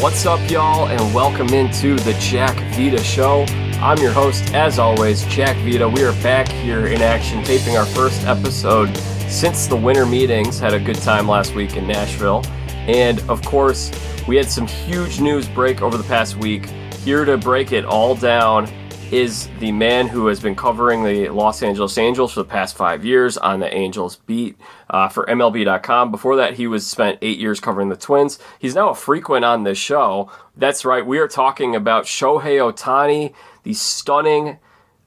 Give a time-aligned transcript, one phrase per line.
[0.00, 3.44] What's up, y'all, and welcome into the Jack Vita Show.
[3.82, 5.86] I'm your host, as always, Jack Vita.
[5.86, 8.96] We are back here in action, taping our first episode
[9.28, 10.58] since the winter meetings.
[10.58, 12.42] Had a good time last week in Nashville.
[12.86, 13.90] And of course,
[14.26, 16.64] we had some huge news break over the past week.
[17.04, 18.72] Here to break it all down
[19.12, 23.04] is the man who has been covering the Los Angeles Angels for the past five
[23.04, 24.56] years on the Angels beat
[24.88, 26.10] uh, for MLB.com.
[26.10, 28.38] Before that, he was spent eight years covering the Twins.
[28.58, 30.30] He's now a frequent on this show.
[30.56, 31.04] That's right.
[31.04, 34.58] We are talking about Shohei Ohtani, the stunning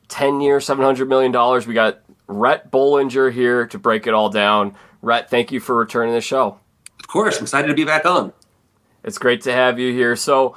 [0.10, 1.32] 10 year, $700 million.
[1.68, 4.76] We got Rhett Bollinger here to break it all down.
[5.02, 6.60] Rhett, thank you for returning the show.
[7.00, 8.34] Of course, I'm excited to be back on.
[9.04, 10.16] It's great to have you here.
[10.16, 10.56] So,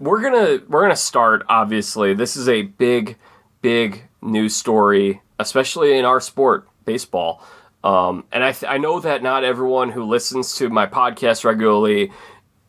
[0.00, 1.44] we're gonna we're gonna start.
[1.48, 3.16] Obviously, this is a big,
[3.62, 7.42] big news story, especially in our sport, baseball.
[7.84, 12.12] Um, and I, th- I know that not everyone who listens to my podcast regularly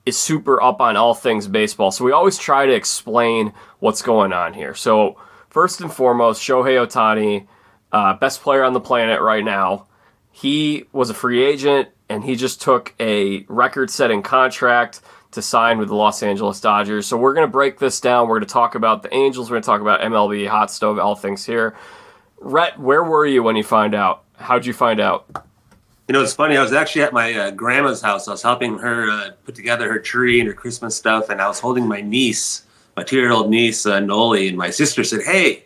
[0.05, 1.91] is super up on all things baseball.
[1.91, 4.73] So we always try to explain what's going on here.
[4.73, 5.17] So
[5.49, 7.47] first and foremost, Shohei Ohtani,
[7.91, 9.87] uh, best player on the planet right now.
[10.31, 15.01] He was a free agent and he just took a record-setting contract
[15.31, 17.07] to sign with the Los Angeles Dodgers.
[17.07, 18.27] So we're going to break this down.
[18.27, 19.49] We're going to talk about the Angels.
[19.49, 21.75] We're going to talk about MLB, hot stove, all things here.
[22.39, 24.23] Rhett, where were you when you find out?
[24.37, 25.25] How'd you find out?
[26.07, 26.57] You know, it's funny.
[26.57, 28.27] I was actually at my uh, grandma's house.
[28.27, 31.47] I was helping her uh, put together her tree and her Christmas stuff, and I
[31.47, 32.63] was holding my niece,
[32.97, 35.63] my two-year-old niece, uh, Noli, and my sister said, "Hey,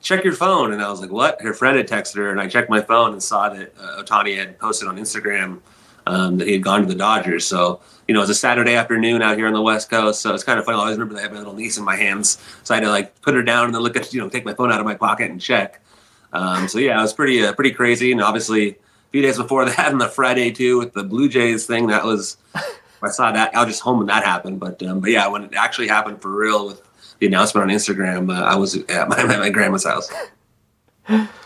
[0.00, 2.48] check your phone." And I was like, "What?" Her friend had texted her, and I
[2.48, 5.60] checked my phone and saw that uh, Ohtani had posted on Instagram
[6.06, 7.46] um, that he had gone to the Dodgers.
[7.46, 10.20] So, you know, it was a Saturday afternoon out here on the West Coast.
[10.20, 10.76] So it's kind of funny.
[10.76, 12.42] I always remember that I had my little niece in my hands.
[12.64, 14.44] So I had to like put her down and then look at, you know, take
[14.44, 15.80] my phone out of my pocket and check.
[16.32, 18.12] Um, so yeah, it was pretty, uh, pretty crazy.
[18.12, 18.76] And obviously a
[19.12, 22.36] few days before that, on the Friday too, with the Blue Jays thing, that was,
[23.02, 24.60] I saw that, I was just home when that happened.
[24.60, 26.82] But, um, but yeah, when it actually happened for real with
[27.20, 30.10] the announcement on Instagram, uh, I was at my, at my grandma's house.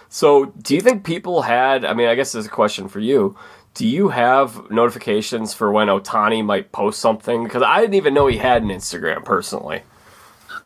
[0.09, 1.85] So, do you think people had?
[1.85, 3.37] I mean, I guess this is a question for you.
[3.75, 7.43] Do you have notifications for when Ohtani might post something?
[7.45, 9.83] Because I didn't even know he had an Instagram personally.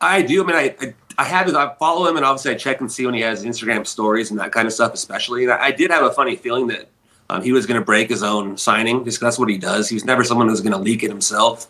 [0.00, 0.44] I do.
[0.44, 3.04] I mean, I, I I have I follow him, and obviously I check and see
[3.04, 5.42] when he has Instagram stories and that kind of stuff, especially.
[5.44, 6.88] And I, did have a funny feeling that
[7.28, 9.88] um, he was going to break his own signing, just that's what he does.
[9.88, 11.66] He's never someone who's going to leak it himself.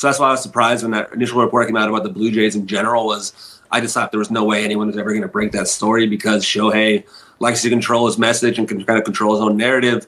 [0.00, 2.30] So that's why I was surprised when that initial report came out about the Blue
[2.30, 3.04] Jays in general.
[3.04, 5.68] Was I just thought there was no way anyone was ever going to break that
[5.68, 7.04] story because Shohei
[7.38, 10.06] likes to control his message and can kind of control his own narrative.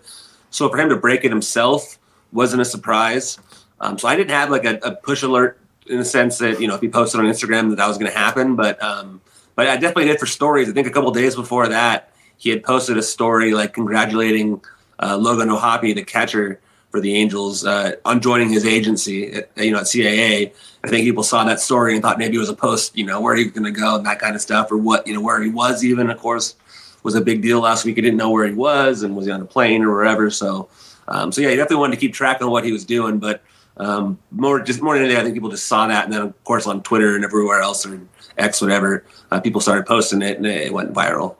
[0.49, 1.99] So for him to break it himself
[2.33, 3.39] wasn't a surprise.
[3.81, 6.69] Um, so I didn't have like a, a, push alert in the sense that you
[6.69, 9.21] know if he posted on Instagram that that was going to happen, but um,
[9.57, 10.71] but I definitely did for stories.
[10.71, 14.63] I think a couple days before that, he had posted a story like congratulating
[14.99, 19.73] uh, Logan O'Hoppe, the catcher for the Angels, uh, on joining his agency, at, you
[19.73, 20.53] know, at CAA.
[20.85, 23.21] I think people saw that story and thought maybe it was a post, you know,
[23.21, 25.21] where he was going to go and that kind of stuff, or what, you know,
[25.21, 26.11] where he was even.
[26.11, 26.55] Of course,
[27.03, 27.97] was a big deal last week.
[27.97, 30.31] He didn't know where he was and was he on a plane or wherever.
[30.31, 30.69] So,
[31.09, 33.19] um, so yeah, he definitely wanted to keep track on what he was doing.
[33.19, 33.43] But
[33.79, 36.45] um, more just more than anything, I think people just saw that, and then of
[36.45, 38.01] course on Twitter and everywhere else or
[38.37, 41.37] X, whatever, uh, people started posting it, and it went viral.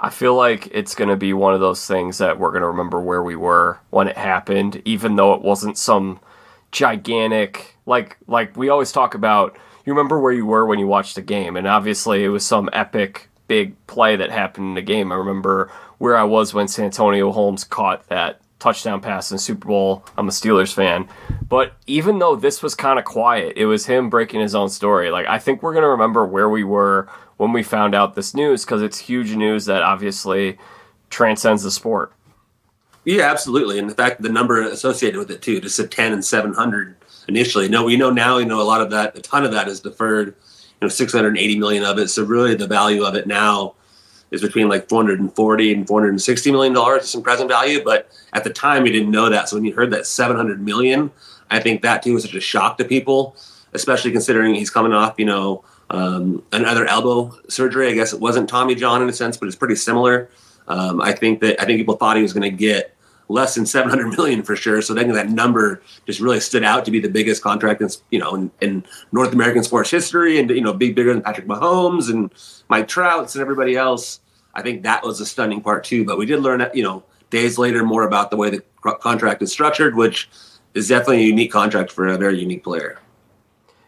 [0.00, 2.68] I feel like it's going to be one of those things that we're going to
[2.68, 6.20] remember where we were when it happened, even though it wasn't some
[6.70, 9.56] gigantic like like we always talk about.
[9.84, 12.68] You remember where you were when you watched the game, and obviously it was some
[12.72, 15.10] epic big play that happened in the game.
[15.10, 20.04] I remember where I was when Santonio Holmes caught that touchdown pass in Super Bowl.
[20.16, 21.08] I'm a Steelers fan.
[21.48, 25.10] But even though this was kind of quiet, it was him breaking his own story.
[25.10, 27.08] Like, I think we're going to remember where we were
[27.38, 30.58] when we found out this news because it's huge news that obviously
[31.08, 32.12] transcends the sport.
[33.04, 33.78] Yeah, absolutely.
[33.78, 37.68] And the fact the number associated with it, too, just at 10 and 700 initially.
[37.68, 39.80] No, we know now, you know, a lot of that, a ton of that is
[39.80, 40.36] deferred
[40.80, 42.08] you know 680 million of it.
[42.08, 43.74] So really, the value of it now
[44.30, 47.82] is between like 440 and 460 million dollars in present value.
[47.82, 49.48] But at the time, we didn't know that.
[49.48, 51.10] So when you heard that 700 million,
[51.50, 53.36] I think that too was such a shock to people,
[53.72, 57.88] especially considering he's coming off, you know, um, another elbow surgery.
[57.88, 60.28] I guess it wasn't Tommy John in a sense, but it's pretty similar.
[60.66, 62.94] Um, I think that I think people thought he was going to get
[63.28, 64.82] less than 700 million for sure.
[64.82, 68.18] So then that number just really stood out to be the biggest contract in, you
[68.18, 72.10] know, in, in North American sports history and, you know, big, bigger than Patrick Mahomes
[72.10, 72.32] and
[72.68, 74.20] Mike Trouts and everybody else.
[74.54, 76.04] I think that was a stunning part too.
[76.04, 78.62] But we did learn, you know, days later more about the way the
[79.00, 80.28] contract is structured, which
[80.74, 82.98] is definitely a unique contract for a very unique player.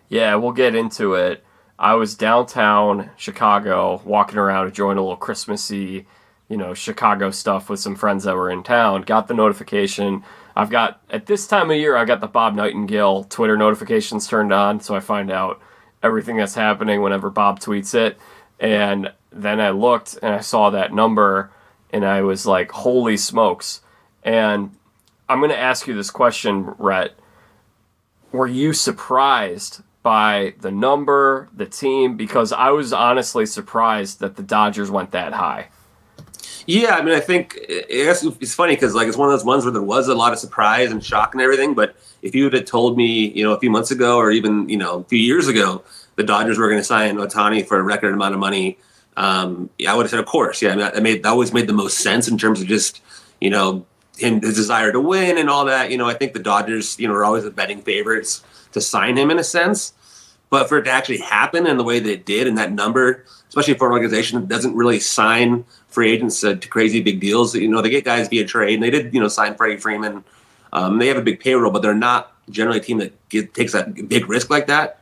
[0.08, 1.43] Yeah, we'll get into it.
[1.81, 6.06] I was downtown Chicago walking around enjoying a little Christmassy
[6.50, 9.03] you know, Chicago stuff with some friends that were in town.
[9.03, 10.25] Got the notification.
[10.56, 14.53] I've got at this time of year, I got the Bob Nightingale Twitter notifications turned
[14.53, 15.62] on, so I find out
[16.03, 18.19] everything that's happening whenever Bob tweets it.
[18.59, 21.53] And then I looked and I saw that number,
[21.93, 23.81] and I was like, "Holy smokes!"
[24.25, 24.73] And
[25.29, 27.17] I'm going to ask you this question, Rhett.
[28.33, 32.17] Were you surprised by the number, the team?
[32.17, 35.69] Because I was honestly surprised that the Dodgers went that high.
[36.67, 39.73] Yeah, I mean, I think it's funny because like it's one of those ones where
[39.73, 41.75] there was a lot of surprise and shock and everything.
[41.75, 44.76] But if you had told me, you know, a few months ago or even you
[44.76, 45.82] know a few years ago,
[46.17, 48.79] the Dodgers were going to sign Ohtani for a record amount of money,
[49.17, 50.62] um, yeah, I would have said, of course.
[50.62, 53.00] Yeah, I mean, that made that always made the most sense in terms of just
[53.41, 53.87] you know
[54.17, 55.91] him his desire to win and all that.
[55.91, 59.17] You know, I think the Dodgers, you know, are always the betting favorites to sign
[59.17, 59.93] him in a sense.
[60.50, 63.25] But for it to actually happen in the way that it did, and that number,
[63.49, 67.69] especially for an organization that doesn't really sign free agents to, crazy big deals, you
[67.69, 68.75] know, they get guys via trade.
[68.75, 70.25] And they did, you know, sign Freddie Freeman.
[70.72, 73.72] Um, they have a big payroll, but they're not generally a team that get, takes
[73.72, 75.00] that big risk like that.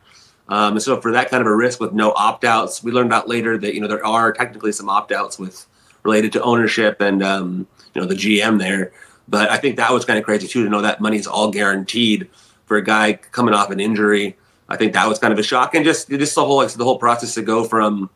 [0.49, 3.13] Um, and so for that kind of a risk with no opt outs, we learned
[3.13, 5.67] out later that you know there are technically some opt outs with
[6.05, 8.93] related to ownership and um, you know the GM there.
[9.29, 12.31] But I think that was kind of crazy too to know that money's all guaranteed
[12.69, 14.37] for a guy coming off an injury.
[14.69, 16.85] I think that was kind of a shock, and just just the whole like, the
[16.85, 18.11] whole process to go from,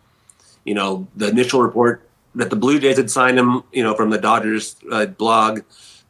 [0.64, 4.10] you know, the initial report that the Blue Jays had signed him, you know, from
[4.10, 5.60] the Dodgers uh, blog,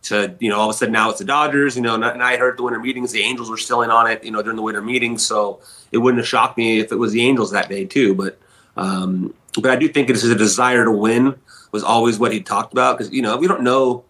[0.02, 2.22] to you know all of a sudden now it's the Dodgers, you know, and, and
[2.22, 4.56] I heard the winter meetings, the Angels were still in on it, you know, during
[4.56, 5.60] the winter meetings, so
[5.92, 8.14] it wouldn't have shocked me if it was the Angels that day too.
[8.14, 8.38] But
[8.76, 11.36] um, but I do think it is a desire to win
[11.72, 14.04] was always what he talked about because you know we don't know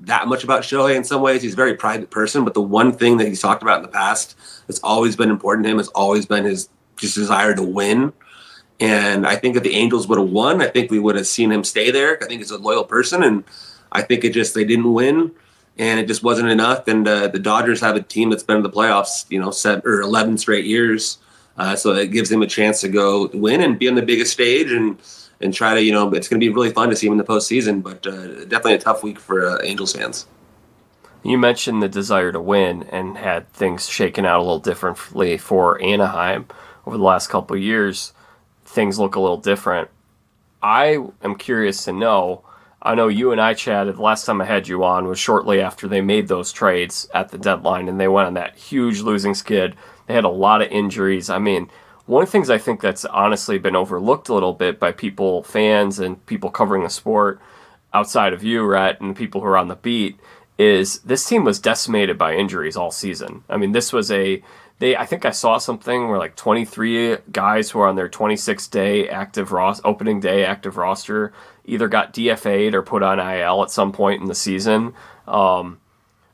[0.00, 1.42] that much about Shohei in some ways.
[1.42, 3.88] He's a very private person, but the one thing that he's talked about in the
[3.88, 4.36] past
[4.66, 8.12] that's always been important to him has always been his just desire to win.
[8.80, 11.50] And I think if the Angels would have won, I think we would have seen
[11.50, 12.22] him stay there.
[12.22, 13.42] I think he's a loyal person, and
[13.90, 15.32] I think it just they didn't win,
[15.78, 16.86] and it just wasn't enough.
[16.86, 19.82] And uh, the Dodgers have a team that's been in the playoffs, you know, seven
[19.84, 21.18] or eleven straight years,
[21.56, 24.32] uh, so it gives him a chance to go win and be on the biggest
[24.32, 24.98] stage and
[25.40, 27.18] and try to, you know, it's going to be really fun to see him in
[27.18, 30.26] the postseason, but uh, definitely a tough week for uh, Angels fans.
[31.22, 35.80] You mentioned the desire to win and had things shaken out a little differently for
[35.82, 36.46] Anaheim
[36.86, 38.12] over the last couple years.
[38.64, 39.88] Things look a little different.
[40.62, 42.44] I am curious to know.
[42.80, 45.88] I know you and I chatted last time I had you on was shortly after
[45.88, 49.74] they made those trades at the deadline and they went on that huge losing skid.
[50.06, 51.28] They had a lot of injuries.
[51.28, 51.68] I mean,
[52.08, 55.42] one of the things I think that's honestly been overlooked a little bit by people,
[55.42, 57.38] fans, and people covering the sport
[57.92, 60.18] outside of you, Rhett, and people who are on the beat
[60.56, 63.44] is this team was decimated by injuries all season.
[63.48, 64.42] I mean, this was a
[64.78, 64.96] they.
[64.96, 69.06] I think I saw something where like 23 guys who are on their 26 day
[69.08, 71.34] active ros- opening day active roster
[71.66, 74.94] either got DFA'd or put on IL at some point in the season.
[75.26, 75.78] Um,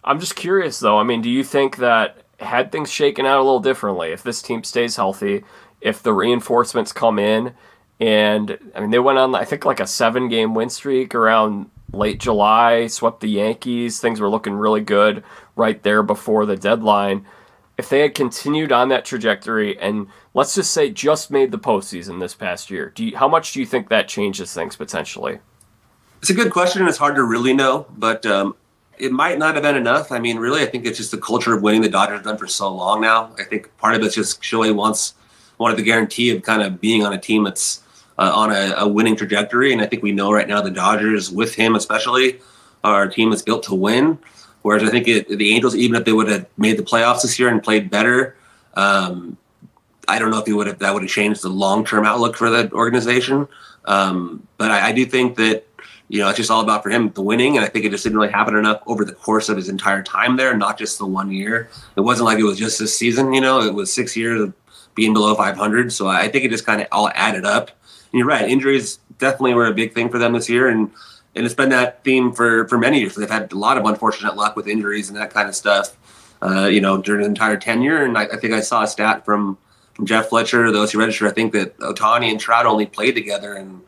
[0.04, 0.98] I'm just curious though.
[0.98, 4.42] I mean, do you think that had things shaken out a little differently, if this
[4.42, 5.44] team stays healthy,
[5.84, 7.54] if the reinforcements come in
[8.00, 11.70] and I mean they went on I think like a seven game win streak around
[11.92, 15.22] late July, swept the Yankees, things were looking really good
[15.54, 17.24] right there before the deadline.
[17.76, 22.18] If they had continued on that trajectory and let's just say just made the postseason
[22.18, 25.38] this past year, do you, how much do you think that changes things potentially?
[26.20, 28.56] It's a good question and it's hard to really know, but um,
[28.96, 30.10] it might not have been enough.
[30.10, 32.46] I mean, really, I think it's just the culture of winning the Dodgers done for
[32.46, 33.32] so long now.
[33.38, 35.14] I think part of it's just Shohei wants
[35.64, 37.82] wanted the guarantee of kind of being on a team that's
[38.18, 39.72] uh, on a, a, winning trajectory.
[39.72, 42.38] And I think we know right now the Dodgers, with him especially,
[42.84, 44.18] are a team that's built to win.
[44.60, 47.38] Whereas I think it, the Angels, even if they would have made the playoffs this
[47.38, 48.36] year and played better,
[48.74, 49.38] um,
[50.06, 52.36] I don't know if he would have that would have changed the long term outlook
[52.36, 53.48] for that organization.
[53.86, 55.66] Um, but I, I, do think that
[56.08, 58.04] you know it's just all about for him the winning, and I think it just
[58.04, 61.06] didn't really happen enough over the course of his entire time there, not just the
[61.06, 61.70] one year.
[61.96, 63.32] It wasn't like it was just this season.
[63.32, 64.52] You know, it was six years of
[64.94, 65.92] being below 500.
[65.92, 67.70] So I think it just kind of all added up.
[68.12, 70.90] And you're right, injuries definitely were a big thing for them this year, and
[71.34, 73.14] and it's been that theme for for many years.
[73.14, 75.96] They've had a lot of unfortunate luck with injuries and that kind of stuff.
[76.42, 79.24] Uh, you know, during the entire tenure, and I, I, think I saw a stat
[79.24, 79.56] from
[79.94, 81.28] from Jeff Fletcher, those who registered.
[81.28, 83.80] I think that Ohtani and Trout only played together, and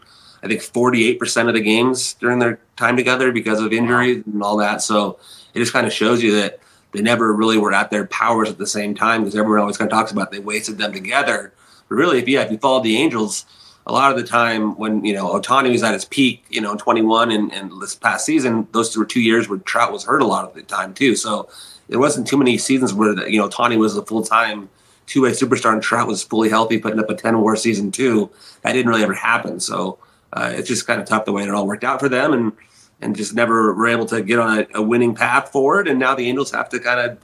[0.43, 4.43] I think 48 percent of the games during their time together because of injuries and
[4.43, 4.81] all that.
[4.81, 5.19] So
[5.55, 6.61] it just kind of shows you that
[6.97, 9.91] they never really were at their powers at the same time because everyone always kind
[9.91, 11.53] of talks about they wasted them together.
[11.89, 13.45] But really, if yeah, if you followed the Angels,
[13.87, 16.75] a lot of the time when you know Ohtani was at his peak, you know,
[16.75, 20.27] 21 and, and this past season, those were two years where Trout was hurt a
[20.27, 21.15] lot of the time too.
[21.17, 21.49] So
[21.89, 24.71] there wasn't too many seasons where the, you know Ohtani was a full time
[25.07, 28.31] two way superstar and Trout was fully healthy, putting up a 10 WAR season too.
[28.63, 29.61] That didn't really ever happen.
[29.61, 29.99] So
[30.33, 32.53] uh, it's just kind of tough the way it all worked out for them, and
[33.01, 35.89] and just never were able to get on a, a winning path forward.
[35.89, 37.19] And now the Angels have to kind of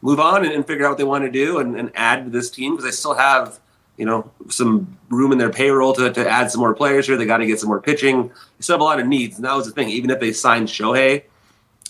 [0.00, 2.30] move on and, and, figure out what they want to do and, and add to
[2.30, 3.60] this team because they still have
[3.96, 7.16] you know some room in their payroll to, to add some more players here.
[7.16, 8.28] They got to get some more pitching.
[8.28, 9.88] They still have a lot of needs, and that was the thing.
[9.90, 11.24] Even if they signed Shohei,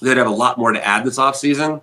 [0.01, 1.81] they'd have a lot more to add this offseason.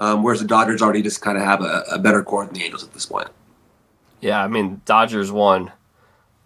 [0.00, 2.62] Um, whereas the Dodgers already just kind of have a, a better core than the
[2.62, 3.28] Angels at this point.
[4.20, 5.72] Yeah, I mean Dodgers won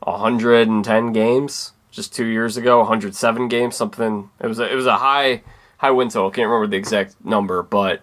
[0.01, 4.31] 110 games just two years ago, 107 games, something.
[4.41, 5.43] It was a, it was a high
[5.79, 6.31] high win total.
[6.31, 8.03] Can't remember the exact number, but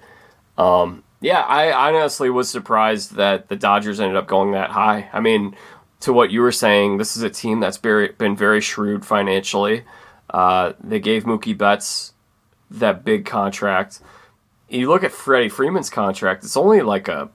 [0.58, 5.10] um, yeah, I honestly was surprised that the Dodgers ended up going that high.
[5.12, 5.55] I mean,
[6.01, 9.84] to what you were saying, this is a team that's very, been very shrewd financially.
[10.29, 12.13] Uh, they gave Mookie Betts
[12.69, 14.00] that big contract.
[14.69, 17.29] You look at Freddie Freeman's contract; it's only like a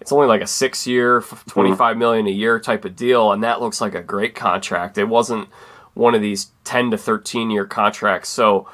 [0.00, 3.42] it's only like a six year, twenty five million a year type of deal, and
[3.42, 4.96] that looks like a great contract.
[4.96, 5.48] It wasn't
[5.94, 8.28] one of these ten to thirteen year contracts.
[8.28, 8.68] So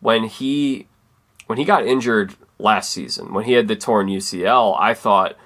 [0.00, 0.86] when he
[1.46, 5.36] when he got injured last season, when he had the torn UCL, I thought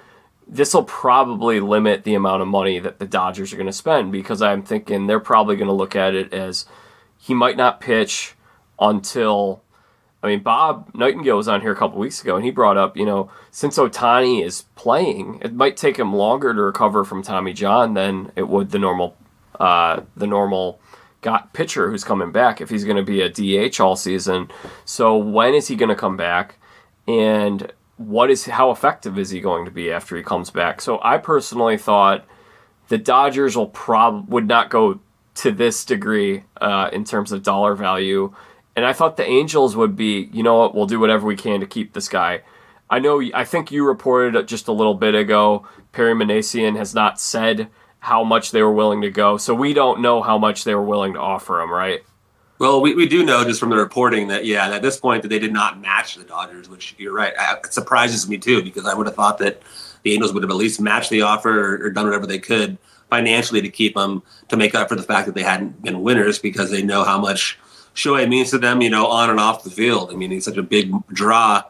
[0.47, 4.11] this will probably limit the amount of money that the Dodgers are going to spend
[4.11, 6.65] because I'm thinking they're probably going to look at it as
[7.17, 8.33] he might not pitch
[8.79, 9.61] until
[10.21, 12.97] I mean, Bob Nightingale was on here a couple weeks ago, and he brought up,
[12.97, 17.53] you know, since Ohtani is playing, it might take him longer to recover from Tommy
[17.53, 19.15] John than it would the normal,
[19.59, 20.79] uh, the normal
[21.21, 24.49] got pitcher who's coming back if he's going to be a DH all season.
[24.85, 26.57] So when is he going to come back,
[27.07, 30.81] and what is how effective is he going to be after he comes back?
[30.81, 32.25] So I personally thought
[32.89, 34.99] the Dodgers will prob would not go
[35.35, 38.33] to this degree uh, in terms of dollar value
[38.77, 41.61] and I thought the Angels would be, you know what, we'll do whatever we can
[41.61, 42.43] to keep this guy.
[42.91, 47.19] I know, I think you reported just a little bit ago, Perry Minasian has not
[47.19, 49.37] said how much they were willing to go.
[49.37, 52.01] So we don't know how much they were willing to offer him, right?
[52.59, 55.27] Well, we, we do know just from the reporting that, yeah, at this point that
[55.27, 57.33] they did not match the Dodgers, which you're right.
[57.37, 59.61] Uh, it surprises me too, because I would have thought that
[60.03, 62.77] the Angels would have at least matched the offer or, or done whatever they could
[63.09, 66.39] financially to keep them to make up for the fact that they hadn't been winners
[66.39, 67.59] because they know how much
[67.95, 70.11] Shohei means to them, you know, on and off the field.
[70.11, 71.63] I mean, he's such a big draw,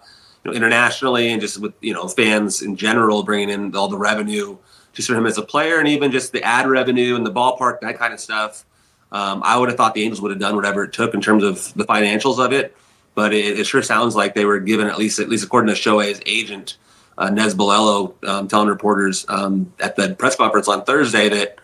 [0.43, 3.97] you know, internationally and just with you know fans in general, bringing in all the
[3.97, 4.57] revenue
[4.97, 7.79] just for him as a player, and even just the ad revenue and the ballpark,
[7.81, 8.65] that kind of stuff.
[9.11, 11.43] Um, I would have thought the Angels would have done whatever it took in terms
[11.43, 12.75] of the financials of it,
[13.13, 15.79] but it, it sure sounds like they were given at least at least according to
[15.79, 16.77] Shohei's agent,
[17.19, 21.59] uh, Nez Balelo, um, telling reporters um, at the press conference on Thursday that,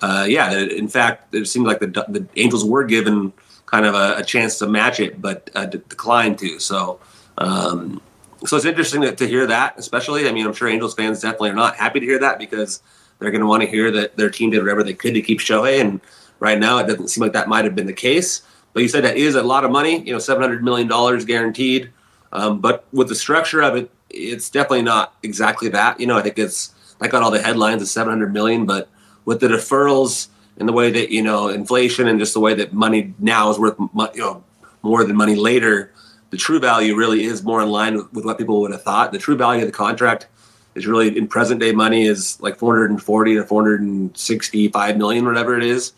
[0.00, 3.34] uh, yeah, that in fact it seemed like the the Angels were given
[3.66, 6.58] kind of a, a chance to match it, but uh, d- declined to.
[6.58, 6.98] So,
[7.36, 8.00] um,
[8.46, 10.28] so it's interesting to, to, hear that, especially.
[10.28, 12.82] I mean, I'm sure Angels fans definitely are not happy to hear that because
[13.18, 15.40] they're going to want to hear that their team did whatever they could to keep
[15.40, 15.80] Shohei.
[15.80, 16.00] And
[16.38, 18.42] right now, it doesn't seem like that might have been the case.
[18.72, 20.88] But you said that is a lot of money, you know, $700 million
[21.26, 21.90] guaranteed.
[22.32, 26.00] Um, but with the structure of it, it's definitely not exactly that.
[26.00, 28.88] You know, I think it's, I got all the headlines of 700 million, but
[29.24, 30.28] with the deferrals,
[30.60, 33.58] and the way that you know inflation and just the way that money now is
[33.58, 33.76] worth
[34.14, 34.44] you know
[34.82, 35.92] more than money later
[36.30, 39.12] the true value really is more in line with, with what people would have thought
[39.12, 40.26] the true value of the contract
[40.74, 45.92] is really in present day money is like 440 to 465 million whatever it is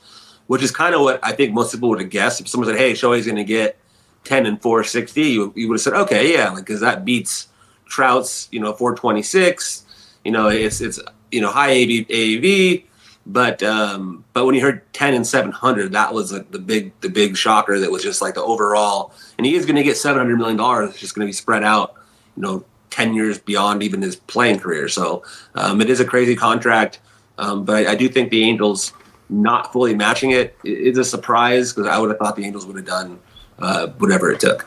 [0.47, 2.79] which is kind of what i think most people would have guessed if someone said
[2.79, 3.79] hey shohei's going to get
[4.25, 7.49] 10 and 460 you, you would have said okay yeah like because that beats
[7.87, 9.85] trout's you know 426
[10.25, 10.99] you know it's it's
[11.31, 12.85] you know high AV, AAV
[13.25, 16.93] but um, but when you heard ten and seven hundred, that was like the big
[17.01, 17.79] the big shocker.
[17.79, 20.57] That was just like the overall, and he is going to get seven hundred million
[20.57, 20.91] dollars.
[20.91, 21.95] It's just going to be spread out,
[22.37, 24.87] you know, ten years beyond even his playing career.
[24.87, 25.25] So
[25.57, 27.01] um, it is a crazy contract.
[27.39, 28.93] Um, but I, I, do think the Angels
[29.29, 32.77] not fully matching it is a surprise because I would have thought the Angels would
[32.77, 33.19] have done
[33.59, 34.65] uh, whatever it took.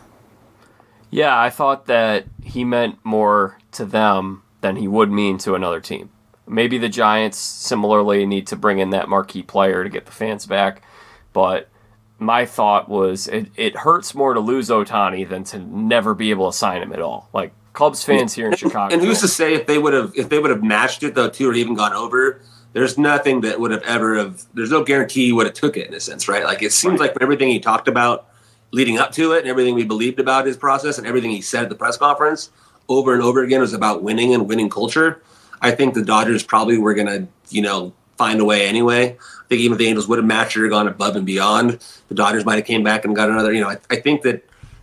[1.10, 5.80] Yeah, I thought that he meant more to them than he would mean to another
[5.80, 6.10] team.
[6.48, 10.46] Maybe the Giants similarly need to bring in that marquee player to get the fans
[10.46, 10.82] back.
[11.32, 11.70] But
[12.20, 16.52] my thought was it, it hurts more to lose Ohtani than to never be able
[16.52, 17.30] to sign him at all.
[17.34, 18.94] Like Cubs fans here in Chicago.
[18.94, 21.30] And who's to say if they would have if they would have matched it though
[21.30, 22.42] too or even gone over,
[22.74, 25.94] there's nothing that would have ever have there's no guarantee would have took it in
[25.94, 26.44] a sense, right?
[26.44, 27.12] Like it seems right.
[27.12, 28.28] like everything he talked about
[28.72, 31.64] leading up to it and everything we believed about his process and everything he said
[31.64, 32.50] at the press conference
[32.90, 35.22] over and over again was about winning and winning culture.
[35.62, 39.18] I think the Dodgers probably were going to, you know, find a way anyway.
[39.18, 42.16] I think even if the Angels would have matched or gone above and beyond, the
[42.16, 43.54] Dodgers might have came back and got another.
[43.54, 44.36] You know, I, I think that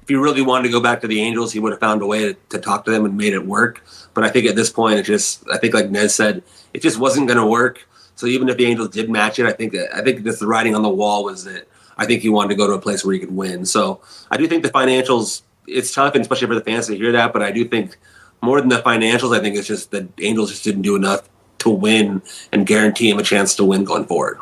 [0.03, 2.07] if he really wanted to go back to the Angels, he would have found a
[2.07, 3.85] way to, to, talk to them and made it work.
[4.15, 6.43] But I think at this point, it just, I think like Nez said,
[6.75, 7.89] it just wasn't going to work.
[8.17, 10.47] So even if the Angels did match it, I think that, I think that the
[10.47, 13.05] writing on the wall was that I think he wanted to go to a place
[13.05, 13.65] where he could win.
[13.65, 15.43] So I do think the financials.
[15.69, 17.33] It's tough, and especially for the fans to hear that.
[17.33, 17.97] But I do think
[18.43, 21.29] more than the financials, I think it's just that Angels just didn't do enough
[21.63, 24.39] to win and guarantee him a chance to win going forward.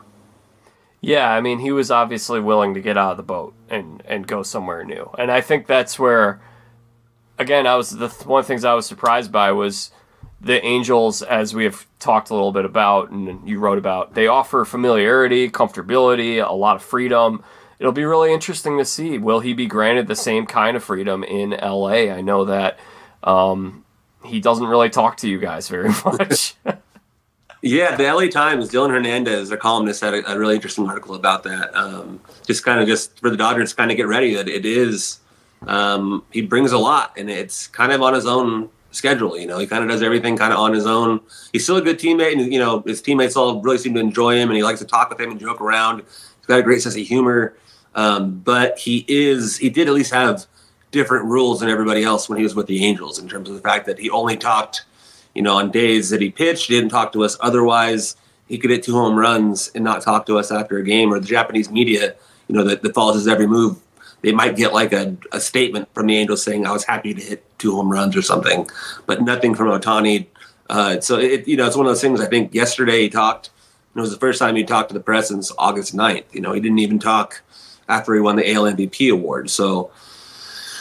[1.01, 4.27] Yeah, I mean, he was obviously willing to get out of the boat and and
[4.27, 6.41] go somewhere new, and I think that's where,
[7.39, 9.91] again, I was the one of the things I was surprised by was
[10.41, 14.27] the Angels, as we have talked a little bit about and you wrote about, they
[14.27, 17.45] offer familiarity, comfortability, a lot of freedom.
[17.79, 19.19] It'll be really interesting to see.
[19.19, 22.09] Will he be granted the same kind of freedom in LA?
[22.11, 22.79] I know that
[23.23, 23.85] um,
[24.25, 26.55] he doesn't really talk to you guys very much.
[27.63, 31.43] Yeah, the LA Times, Dylan Hernandez, their columnist, had a, a really interesting article about
[31.45, 31.75] that.
[31.75, 35.21] Um, just kind of just for the Dodgers, kind of get ready that it is.
[35.67, 39.39] Um, he brings a lot, and it's kind of on his own schedule.
[39.39, 41.21] You know, he kind of does everything kind of on his own.
[41.53, 44.37] He's still a good teammate, and you know his teammates all really seem to enjoy
[44.37, 45.99] him, and he likes to talk with him and joke around.
[45.99, 47.57] He's got a great sense of humor,
[47.95, 50.47] um, but he is he did at least have
[50.91, 53.61] different rules than everybody else when he was with the Angels in terms of the
[53.61, 54.85] fact that he only talked,
[55.35, 56.69] you know, on days that he pitched.
[56.69, 58.17] He didn't talk to us otherwise.
[58.49, 61.21] He could hit two home runs and not talk to us after a game, or
[61.21, 62.15] the Japanese media,
[62.49, 63.81] you know, that, that follows his every move
[64.23, 67.21] they might get like a, a statement from the Angels saying I was happy to
[67.21, 68.69] hit two home runs or something,
[69.07, 70.27] but nothing from Ohtani.
[70.69, 72.21] Uh, so it you know it's one of those things.
[72.21, 73.51] I think yesterday he talked.
[73.95, 76.25] It was the first time he talked to the press since August 9th.
[76.33, 77.43] You know he didn't even talk
[77.89, 79.51] after he won the AL MVP award.
[79.51, 79.91] So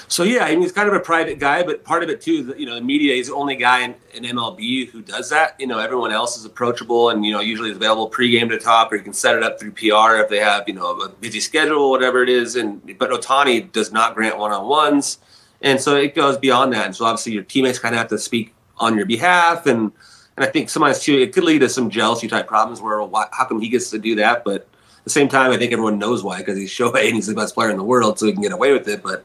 [0.09, 2.55] so yeah, I mean, he's kind of a private guy, but part of it too,
[2.57, 5.55] you know, the media is the only guy in, in, MLB who does that.
[5.59, 8.91] You know, everyone else is approachable and you know usually is available pregame to talk,
[8.91, 11.39] or you can set it up through PR if they have you know a busy
[11.39, 12.55] schedule, or whatever it is.
[12.55, 15.19] And but Ohtani does not grant one on ones,
[15.61, 16.87] and so it goes beyond that.
[16.87, 19.91] And so obviously your teammates kind of have to speak on your behalf, and
[20.35, 23.27] and I think sometimes too it could lead to some jealousy type problems where why,
[23.31, 25.99] how come he gets to do that, but at the same time I think everyone
[25.99, 28.33] knows why because he's Shohei and he's the best player in the world, so he
[28.33, 29.23] can get away with it, but.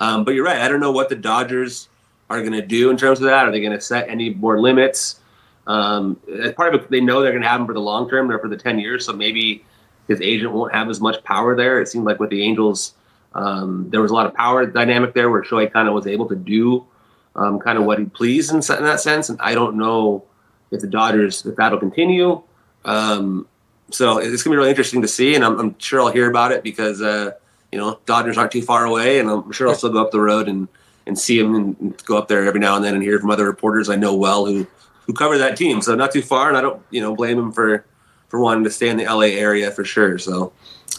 [0.00, 0.60] Um, but you're right.
[0.60, 1.88] I don't know what the Dodgers
[2.30, 3.46] are going to do in terms of that.
[3.46, 5.20] Are they going to set any more limits?
[5.66, 8.08] Um, as part of it, they know they're going to have him for the long
[8.08, 8.28] term.
[8.28, 9.06] They're for the 10 years.
[9.06, 9.64] So maybe
[10.08, 11.80] his agent won't have as much power there.
[11.80, 12.94] It seemed like with the Angels,
[13.34, 16.28] um, there was a lot of power dynamic there where Shohei kind of was able
[16.28, 16.86] to do
[17.36, 19.28] um, kind of what he pleased in, in, that sense.
[19.28, 20.24] And I don't know
[20.70, 22.42] if the Dodgers, if that'll continue.
[22.84, 23.48] Um,
[23.90, 25.34] so it's going to be really interesting to see.
[25.34, 27.32] And I'm, I'm, sure I'll hear about it because, uh,
[27.74, 30.20] you know, Dodgers aren't too far away, and I'm sure I'll still go up the
[30.20, 30.68] road and
[31.06, 33.44] and see him and go up there every now and then and hear from other
[33.44, 34.64] reporters I know well who
[35.06, 35.82] who cover that team.
[35.82, 37.84] So not too far, and I don't you know blame him for
[38.28, 40.18] for wanting to stay in the LA area for sure.
[40.18, 40.52] So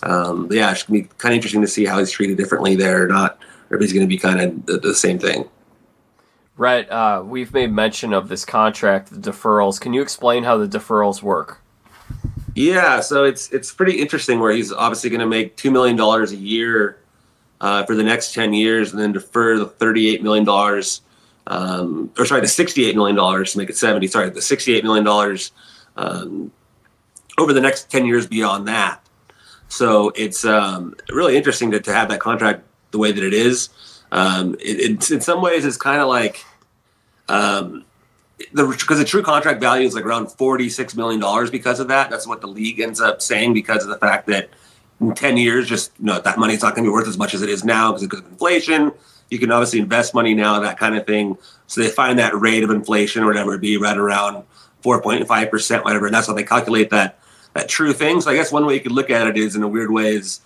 [0.03, 3.05] um, yeah, it's gonna be kind of interesting to see how he's treated differently there
[3.05, 5.47] or not, or if he's going to be kind of the, the, same thing.
[6.57, 6.89] Right.
[6.91, 9.79] Uh, we've made mention of this contract, the deferrals.
[9.79, 11.61] Can you explain how the deferrals work?
[12.55, 16.31] Yeah, so it's it's pretty interesting where he's obviously going to make two million dollars
[16.31, 16.97] a year
[17.59, 21.01] uh, for the next ten years, and then defer the thirty-eight million dollars,
[21.47, 24.07] um, or sorry, the sixty-eight million dollars to make it seventy.
[24.07, 25.51] Sorry, the sixty-eight million dollars
[25.97, 26.49] um,
[27.37, 29.01] over the next ten years beyond that.
[29.67, 33.67] So it's um, really interesting to, to have that contract the way that it is.
[34.13, 36.45] Um, it, in some ways it's kind of like
[37.27, 37.83] um,
[38.53, 41.87] the because the true contract value is like around forty six million dollars because of
[41.87, 42.09] that.
[42.09, 44.49] That's what the league ends up saying because of the fact that
[44.99, 47.33] in ten years, just you know, that money's not going to be worth as much
[47.33, 48.91] as it is now because of inflation.
[49.29, 51.37] You can obviously invest money now, that kind of thing.
[51.67, 54.43] So they find that rate of inflation or whatever it be right around
[54.81, 57.19] four point five percent, whatever, and that's how they calculate that
[57.53, 58.21] that true thing.
[58.21, 60.13] So I guess one way you could look at it is in a weird way
[60.13, 60.41] is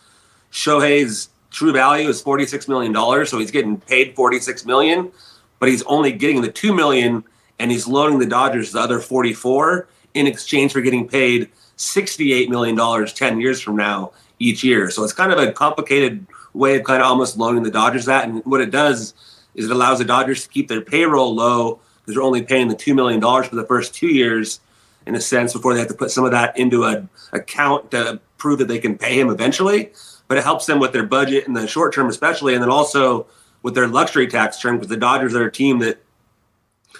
[0.51, 5.11] Shohei's true value is forty six million dollars, so he's getting paid forty six million,
[5.57, 7.23] but he's only getting the two million
[7.59, 13.05] and he's loaning the Dodgers the other 44 in exchange for getting paid $68 million
[13.05, 14.89] 10 years from now each year.
[14.89, 18.27] So it's kind of a complicated way of kind of almost loaning the Dodgers that.
[18.27, 19.13] And what it does
[19.55, 22.75] is it allows the Dodgers to keep their payroll low because they're only paying the
[22.75, 24.61] $2 million for the first two years,
[25.05, 28.19] in a sense, before they have to put some of that into an account to
[28.37, 29.91] prove that they can pay him eventually.
[30.27, 33.27] But it helps them with their budget in the short term, especially, and then also
[33.61, 36.01] with their luxury tax term because the Dodgers are a team that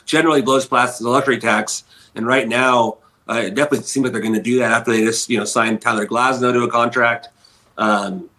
[0.06, 1.84] generally blows past the luxury tax.
[2.16, 2.98] And right now,
[3.30, 5.46] uh, it definitely seems like they're going to do that after they just you know
[5.46, 7.30] signed Tyler Glasnow to a contract.
[7.78, 8.30] Um,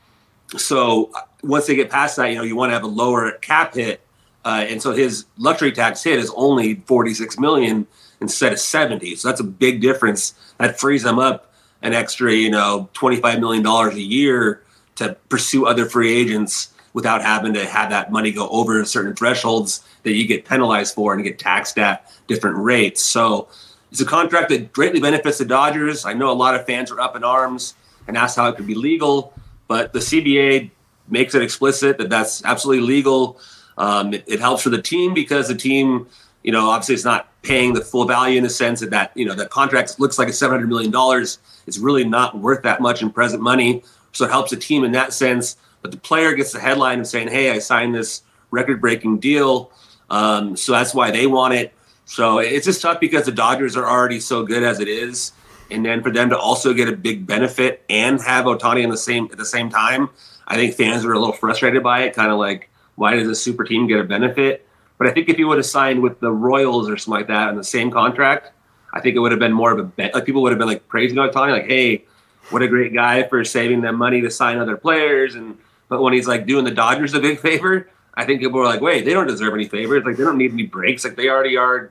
[0.57, 3.33] so uh, once they get past that, you know you want to have a lower
[3.33, 4.01] cap hit,
[4.45, 7.87] uh, and so his luxury tax hit is only 46 million
[8.21, 9.15] instead of 70.
[9.15, 10.35] So that's a big difference.
[10.59, 11.51] That frees them up
[11.83, 14.63] an extra you know 25 million dollars a year
[14.97, 19.85] to pursue other free agents without having to have that money go over certain thresholds
[20.03, 23.03] that you get penalized for and get taxed at different rates.
[23.03, 23.49] So
[23.91, 26.05] it's a contract that greatly benefits the Dodgers.
[26.05, 27.75] I know a lot of fans are up in arms
[28.07, 29.33] and asked how it could be legal,
[29.69, 30.71] but the CBA
[31.09, 33.39] makes it explicit that that's absolutely legal.
[33.79, 36.07] Um, it, it, helps for the team because the team,
[36.43, 39.25] you know, obviously it's not paying the full value in the sense that that you
[39.25, 41.39] know that contract looks like it's seven hundred million dollars.
[41.67, 44.93] It's really not worth that much in present money, so it helps the team in
[44.93, 45.57] that sense.
[45.83, 49.73] But the player gets the headline of saying, "Hey, I signed this record-breaking deal,"
[50.11, 51.73] um, so that's why they want it.
[52.05, 55.33] So it's just tough because the Dodgers are already so good as it is,
[55.71, 58.97] and then for them to also get a big benefit and have Ohtani in the
[58.97, 60.11] same at the same time,
[60.49, 62.15] I think fans are a little frustrated by it.
[62.15, 64.67] Kind of like, why does a super team get a benefit?
[64.99, 67.49] But I think if he would have signed with the Royals or something like that
[67.49, 68.53] in the same contract,
[68.93, 70.15] I think it would have been more of a bet.
[70.15, 72.05] Like people would have been like praising Ohtani, like, "Hey,
[72.51, 75.57] what a great guy for saving them money to sign other players." And
[75.91, 78.81] but when he's like doing the Dodgers a big favor, I think people were like,
[78.81, 80.05] "Wait, they don't deserve any favors.
[80.05, 81.05] Like they don't need any breaks.
[81.05, 81.91] Like they already are,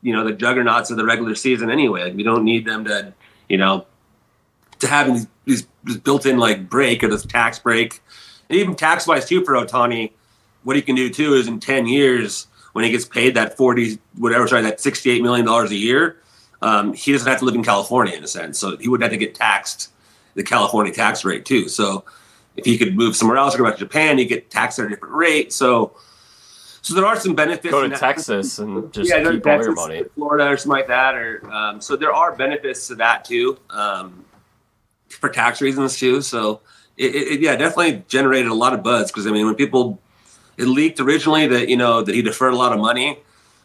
[0.00, 2.04] you know, the juggernauts of the regular season anyway.
[2.04, 3.12] Like we don't need them to,
[3.50, 3.84] you know,
[4.78, 5.06] to have
[5.44, 8.00] these, these built-in like break or this tax break,
[8.48, 10.12] and even tax-wise too for Ohtani.
[10.62, 13.98] What he can do too is in 10 years, when he gets paid that 40
[14.16, 16.16] whatever sorry that 68 million dollars a year
[16.62, 19.18] um, he doesn't have to live in california in a sense so he wouldn't have
[19.18, 19.90] to get taxed
[20.34, 22.04] the california tax rate too so
[22.56, 24.86] if he could move somewhere else or go back to japan he get taxed at
[24.86, 25.94] a different rate so
[26.82, 30.04] so there are some benefits go to texas and just yeah, keep all your money
[30.14, 34.24] florida or something like that or um, so there are benefits to that too um,
[35.08, 36.60] for tax reasons too so
[36.96, 40.00] it, it, yeah definitely generated a lot of buzz because i mean when people
[40.60, 43.18] it leaked originally that you know that he deferred a lot of money.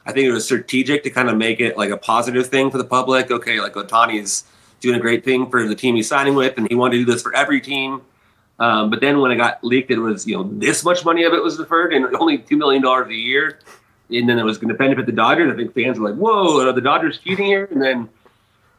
[0.06, 2.78] I think it was strategic to kind of make it like a positive thing for
[2.78, 3.32] the public.
[3.32, 4.46] Okay, like Ohtani's
[4.80, 7.12] doing a great thing for the team he's signing with, and he wanted to do
[7.12, 8.02] this for every team.
[8.60, 11.34] Um, but then when it got leaked, it was you know this much money of
[11.34, 13.60] it was deferred, and only two million dollars a year,
[14.10, 15.54] and then it was going to benefit the Dodgers.
[15.54, 18.10] I think fans were like, "Whoa, are the Dodgers cheating here?" And then,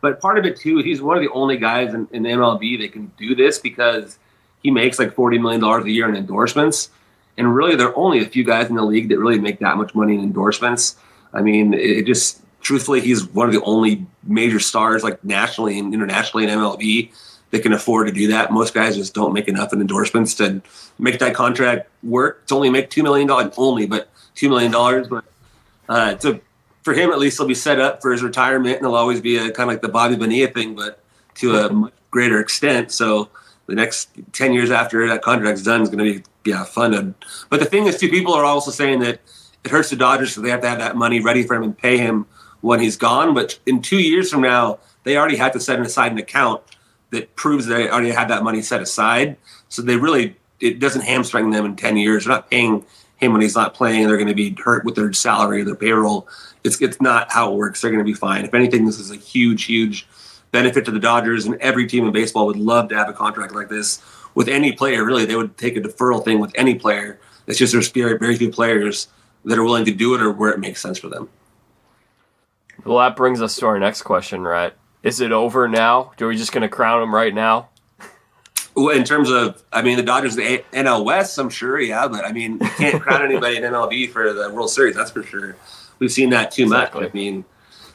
[0.00, 2.92] but part of it too, he's one of the only guys in, in MLB that
[2.92, 4.18] can do this because
[4.62, 6.90] he makes like forty million dollars a year in endorsements.
[7.38, 9.76] And really, there are only a few guys in the league that really make that
[9.76, 10.96] much money in endorsements.
[11.34, 15.92] I mean, it just truthfully, he's one of the only major stars, like nationally and
[15.92, 17.12] internationally in MLB,
[17.56, 18.52] that can afford to do that.
[18.52, 20.60] Most guys just don't make enough in endorsements to
[20.98, 22.40] make that contract work.
[22.42, 25.08] It's only make two million dollars, only, but two million dollars.
[25.08, 25.24] But
[25.88, 26.40] uh, to
[26.82, 29.38] for him, at least, he'll be set up for his retirement, and it'll always be
[29.38, 31.02] a kind of like the Bobby Bonilla thing, but
[31.36, 32.92] to a much greater extent.
[32.92, 33.30] So
[33.66, 37.14] the next ten years after that contract's done is going to be yeah, funded.
[37.48, 39.20] But the thing is, two people are also saying that
[39.64, 41.76] it hurts the Dodgers because they have to have that money ready for him and
[41.76, 42.26] pay him
[42.60, 43.34] when he's gone.
[43.34, 46.62] But in two years from now, they already have to set aside an account
[47.16, 49.37] that proves they already had that money set aside.
[49.68, 52.24] So they really it doesn't hamstring them in ten years.
[52.24, 52.85] They're not paying
[53.16, 54.02] him when he's not playing.
[54.02, 56.29] And they're going to be hurt with their salary their payroll.
[56.64, 57.81] It's it's not how it works.
[57.81, 58.44] They're going to be fine.
[58.44, 60.07] If anything, this is a huge, huge
[60.52, 63.55] benefit to the Dodgers, and every team in baseball would love to have a contract
[63.55, 64.00] like this
[64.37, 67.18] with any player, really, they would take a deferral thing with any player.
[67.46, 69.09] It's just there's very, very few players
[69.46, 71.31] that are willing to do it or where it makes sense for them.
[72.85, 74.74] Well, that brings us to our next question, right?
[75.06, 76.12] Is it over now?
[76.20, 77.68] Are we just going to crown him right now?
[78.74, 82.24] Well, in terms of, I mean, the Dodgers, the NL West, I'm sure, yeah, but
[82.24, 85.54] I mean, you can't crown anybody in MLB for the World Series, that's for sure.
[86.00, 87.02] We've seen that too exactly.
[87.02, 87.10] much.
[87.10, 87.44] I mean,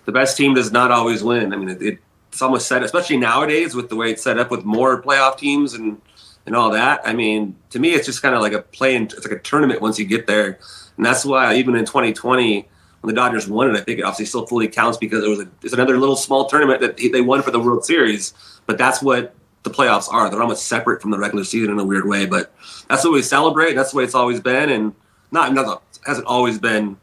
[0.05, 1.53] the best team does not always win.
[1.53, 1.99] I mean, it,
[2.31, 5.73] it's almost set, especially nowadays with the way it's set up with more playoff teams
[5.73, 6.01] and
[6.45, 7.01] and all that.
[7.03, 9.03] I mean, to me, it's just kind of like a playing.
[9.03, 10.57] It's like a tournament once you get there,
[10.95, 12.67] and that's why even in 2020 when
[13.03, 15.47] the Dodgers won it, I think it obviously still fully counts because it was a,
[15.63, 18.33] it's another little small tournament that they won for the World Series.
[18.67, 19.33] But that's what
[19.63, 20.29] the playoffs are.
[20.29, 22.25] They're almost separate from the regular season in a weird way.
[22.25, 22.53] But
[22.87, 23.73] that's what we celebrate.
[23.73, 24.93] That's the way it's always been, and
[25.31, 26.97] not not hasn't always been.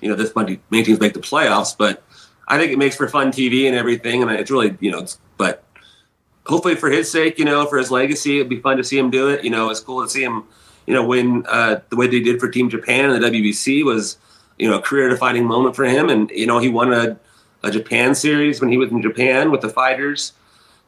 [0.00, 2.02] You know, this many, many teams make the playoffs, but
[2.48, 5.06] I think it makes for fun TV and everything, and it's really you know.
[5.38, 5.64] But
[6.46, 9.10] hopefully for his sake, you know, for his legacy, it'd be fun to see him
[9.10, 9.44] do it.
[9.44, 10.44] You know, it's cool to see him,
[10.86, 14.18] you know, win uh, the way they did for Team Japan and the WBC was,
[14.58, 16.08] you know, a career defining moment for him.
[16.08, 17.18] And, you know, he won a,
[17.62, 20.32] a Japan series when he was in Japan with the fighters.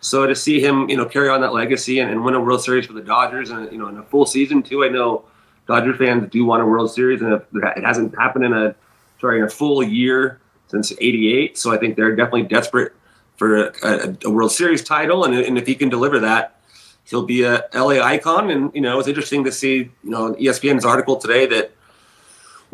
[0.01, 2.63] So to see him, you know, carry on that legacy and, and win a World
[2.63, 5.25] Series for the Dodgers and, you know, in a full season too, I know
[5.67, 8.75] Dodger fans do want a World Series and it hasn't happened in a,
[9.21, 11.59] sorry, in a full year since 88.
[11.59, 12.93] So I think they're definitely desperate
[13.37, 16.61] for a, a, World Series title, and, and if he can deliver that,
[17.05, 18.51] he'll be a LA icon.
[18.51, 21.73] And you know, it's interesting to see you know ESPN's article today that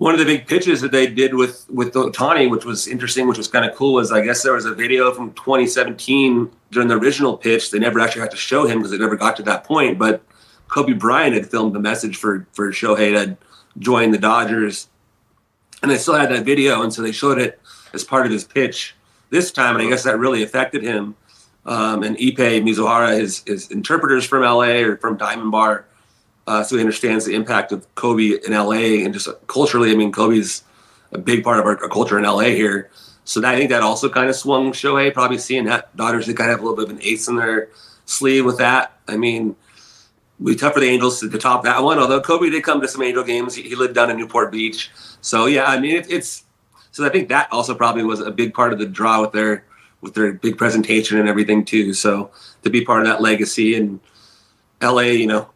[0.02, 3.38] one of the big pitches that they did with with Ohtani, which was interesting, which
[3.38, 6.96] was kind of cool, was I guess there was a video from 2017 during the
[6.96, 7.70] original pitch.
[7.70, 10.20] They never actually had to show him because they never got to that point, but
[10.66, 13.36] Kobe Bryant had filmed the message for for Shohei to
[13.78, 14.88] join the Dodgers,
[15.82, 17.60] and they still had that video, and so they showed it
[17.94, 18.96] as part of his pitch
[19.30, 21.14] this time, and I guess that really affected him.
[21.64, 25.86] Um, and Ippei Mizuhara, his, his interpreters from LA or from Diamond Bar,
[26.46, 29.92] uh, so he understands the impact of Kobe in LA and just culturally.
[29.92, 30.64] I mean, Kobe's
[31.12, 32.90] a big part of our, our culture in LA here.
[33.24, 36.34] So that, I think that also kind of swung Shohei, probably seeing that Dodgers to
[36.34, 37.68] kind of have a little bit of an ace in their
[38.04, 38.98] sleeve with that.
[39.06, 39.54] I mean,
[40.40, 41.98] we tough for the Angels to, to top that one.
[41.98, 44.90] Although Kobe did come to some Angel games, he, he lived down in Newport Beach.
[45.20, 46.44] So yeah, I mean, it, it's
[46.90, 49.64] so I think that also probably was a big part of the draw with their
[50.00, 51.94] with their big presentation and everything too.
[51.94, 52.32] So
[52.64, 54.00] to be part of that legacy and
[54.82, 55.48] LA, you know,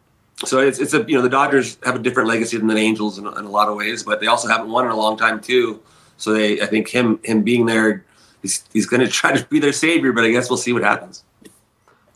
[0.44, 3.18] so it's it's a you know the Dodgers have a different legacy than the Angels
[3.18, 5.40] in, in a lot of ways, but they also haven't won in a long time
[5.40, 5.80] too.
[6.18, 8.04] So they I think him him being there,
[8.42, 10.82] he's he's going to try to be their savior, but I guess we'll see what
[10.82, 11.24] happens.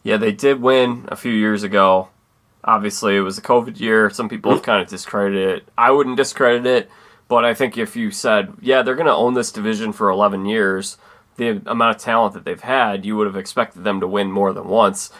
[0.03, 2.09] Yeah, they did win a few years ago.
[2.65, 4.11] Obviously, it was a COVID year.
[4.11, 5.69] Some people have kind of discredited it.
[5.79, 6.91] I wouldn't discredit it,
[7.29, 10.45] but I think if you said, yeah, they're going to own this division for 11
[10.45, 10.99] years,
[11.37, 14.53] the amount of talent that they've had, you would have expected them to win more
[14.53, 15.11] than once.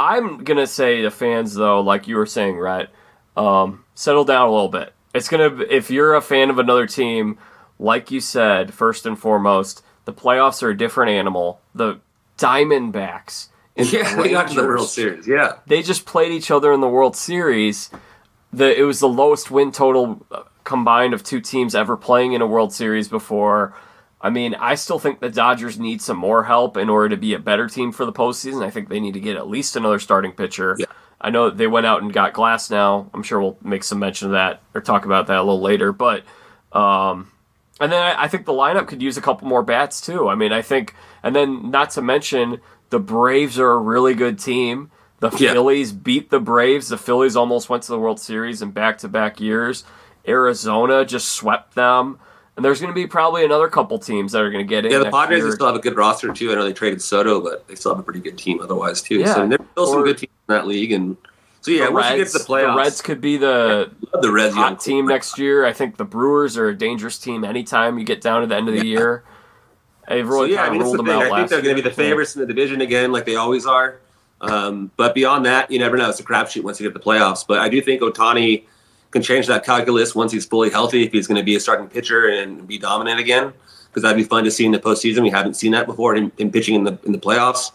[0.00, 2.90] I'm going to say to fans, though, like you were saying, Rhett,
[3.36, 4.92] um, settle down a little bit.
[5.14, 7.38] It's going to, if you're a fan of another team,
[7.78, 11.60] like you said, first and foremost, the playoffs are a different animal.
[11.74, 12.00] The
[12.38, 15.26] Diamondbacks and Yeah, they got to the World Series.
[15.26, 17.90] Yeah, they just played each other in the World Series.
[18.52, 22.42] The it was the lowest win total uh, combined of two teams ever playing in
[22.42, 23.74] a World Series before.
[24.20, 27.34] I mean, I still think the Dodgers need some more help in order to be
[27.34, 28.64] a better team for the postseason.
[28.64, 30.76] I think they need to get at least another starting pitcher.
[30.78, 30.86] Yeah.
[31.20, 33.10] I know they went out and got Glasnow.
[33.14, 35.92] I'm sure we'll make some mention of that or talk about that a little later.
[35.92, 36.24] But
[36.72, 37.30] um,
[37.80, 40.28] and then I, I think the lineup could use a couple more bats too.
[40.28, 44.38] I mean, I think, and then not to mention the Braves are a really good
[44.38, 44.90] team.
[45.20, 45.52] The Yeah.
[45.52, 46.88] Phillies beat the Braves.
[46.88, 49.84] The Phillies almost went to the World Series in back to back years.
[50.26, 52.18] Arizona just swept them.
[52.58, 54.90] And there's going to be probably another couple teams that are going to get in.
[54.90, 54.98] yeah.
[54.98, 55.52] The Padres year.
[55.52, 56.50] still have a good roster too.
[56.50, 59.20] I know they traded Soto, but they still have a pretty good team otherwise too.
[59.20, 59.32] Yeah.
[59.32, 61.16] So there's still some good teams in that league, and
[61.60, 63.92] so yeah, the once you get Reds, to the playoffs, the Reds could be the
[64.22, 65.64] the Reds hot team next year.
[65.64, 68.68] I think the Brewers are a dangerous team anytime you get down to the end
[68.68, 69.22] of the year.
[70.08, 71.76] They've So, really yeah, I mean, of ruled the them out I think they're going
[71.76, 74.00] to be the favorites in the division again, like they always are.
[74.40, 76.10] Um, but beyond that, you never know.
[76.10, 77.46] It's a crapshoot once you get to the playoffs.
[77.46, 78.64] But I do think Ohtani
[79.10, 81.04] can change that calculus once he's fully healthy.
[81.04, 83.52] If he's going to be a starting pitcher and be dominant again,
[83.88, 85.22] because that'd be fun to see in the postseason.
[85.22, 87.72] We haven't seen that before in, in pitching in the in the playoffs.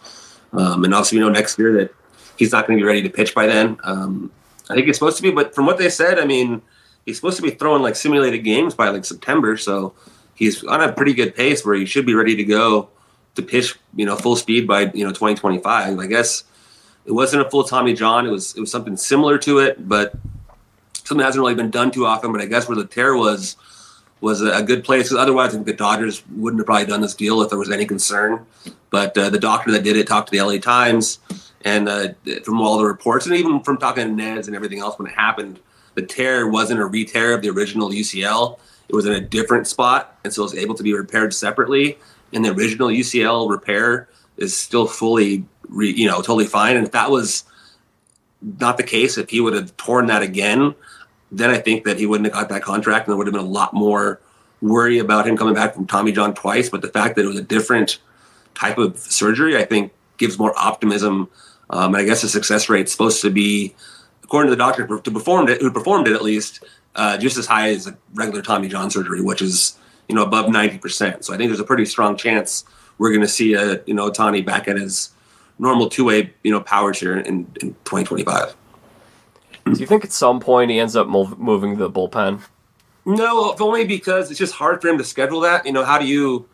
[0.53, 1.93] Um, and obviously, we know next year that
[2.37, 3.77] he's not going to be ready to pitch by then.
[3.83, 4.31] Um,
[4.69, 6.61] I think he's supposed to be, but from what they said, I mean,
[7.05, 9.57] he's supposed to be throwing like simulated games by like September.
[9.57, 9.93] So
[10.35, 12.89] he's on a pretty good pace where he should be ready to go
[13.35, 15.99] to pitch, you know, full speed by you know 2025.
[15.99, 16.43] I guess
[17.05, 18.25] it wasn't a full Tommy John.
[18.25, 20.13] It was it was something similar to it, but
[21.03, 22.31] something that hasn't really been done too often.
[22.31, 23.55] But I guess where the tear was
[24.21, 25.09] was a, good place.
[25.09, 27.69] 'cause otherwise, I think the Dodgers wouldn't have probably done this deal if there was
[27.69, 28.45] any concern.
[28.89, 31.19] But uh, the doctor that did it talked to the LA Times,
[31.65, 32.09] and uh,
[32.45, 35.13] from all the reports, and even from talking to Nez and everything else when it
[35.13, 35.59] happened,
[35.95, 38.59] the tear wasn't a re-tear of the original UCL.
[38.87, 41.97] It was in a different spot, and so it was able to be repaired separately.
[42.31, 46.77] And the original UCL repair is still fully, re, you know, totally fine.
[46.77, 47.43] And if that was
[48.59, 50.75] not the case, if he would have torn that again,
[51.33, 53.43] then I think that he wouldn't have got that contract, and there would have been
[53.43, 54.21] a lot more
[54.61, 56.69] worry about him coming back from Tommy John twice.
[56.69, 57.99] But the fact that it was a different
[58.55, 61.29] type of surgery, I think, gives more optimism.
[61.69, 63.73] Um, and I guess the success rate is supposed to be,
[64.23, 66.63] according to the doctor who performed it, who performed it at least,
[66.95, 70.49] uh, just as high as a regular Tommy John surgery, which is you know above
[70.49, 71.25] ninety percent.
[71.25, 72.63] So I think there's a pretty strong chance
[72.97, 75.09] we're going to see a you know Tani back at his
[75.59, 78.55] normal two way you know powers here in, in 2025.
[79.65, 82.41] Do you think at some point he ends up mov- moving the bullpen?
[83.05, 85.65] No, only because it's just hard for him to schedule that.
[85.65, 86.47] You know, how do you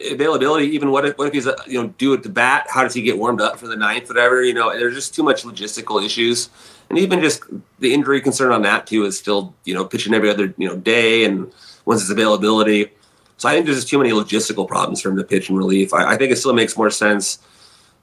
[0.00, 0.66] availability?
[0.66, 2.66] Even what if what if he's uh, you know due at the bat?
[2.68, 4.08] How does he get warmed up for the ninth?
[4.08, 4.42] Whatever.
[4.42, 6.50] You know, there's just too much logistical issues,
[6.88, 7.42] and even just
[7.78, 10.76] the injury concern on that too is still you know pitching every other you know
[10.76, 11.52] day and
[11.84, 12.90] when's his availability.
[13.38, 15.92] So I think there's just too many logistical problems for him to pitch in relief.
[15.92, 17.38] I, I think it still makes more sense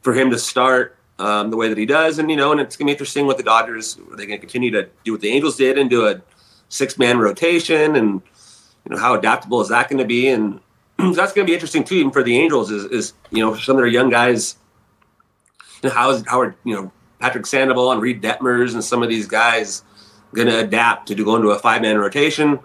[0.02, 2.76] for him to start um, the way that he does, and you know, and it's
[2.76, 5.56] gonna be interesting what the Dodgers are they gonna continue to do what the Angels
[5.56, 6.22] did and do a
[6.74, 8.22] six man rotation, and
[8.86, 10.60] you know how adaptable is that going to be, and
[10.98, 12.72] that's going to be interesting too, even for the Angels.
[12.72, 14.58] Is, is you know some of their young guys,
[15.82, 19.02] you know how is how are you know Patrick Sandoval and Reid Detmers and some
[19.02, 19.84] of these guys
[20.34, 22.60] going to adapt to go into a five man rotation?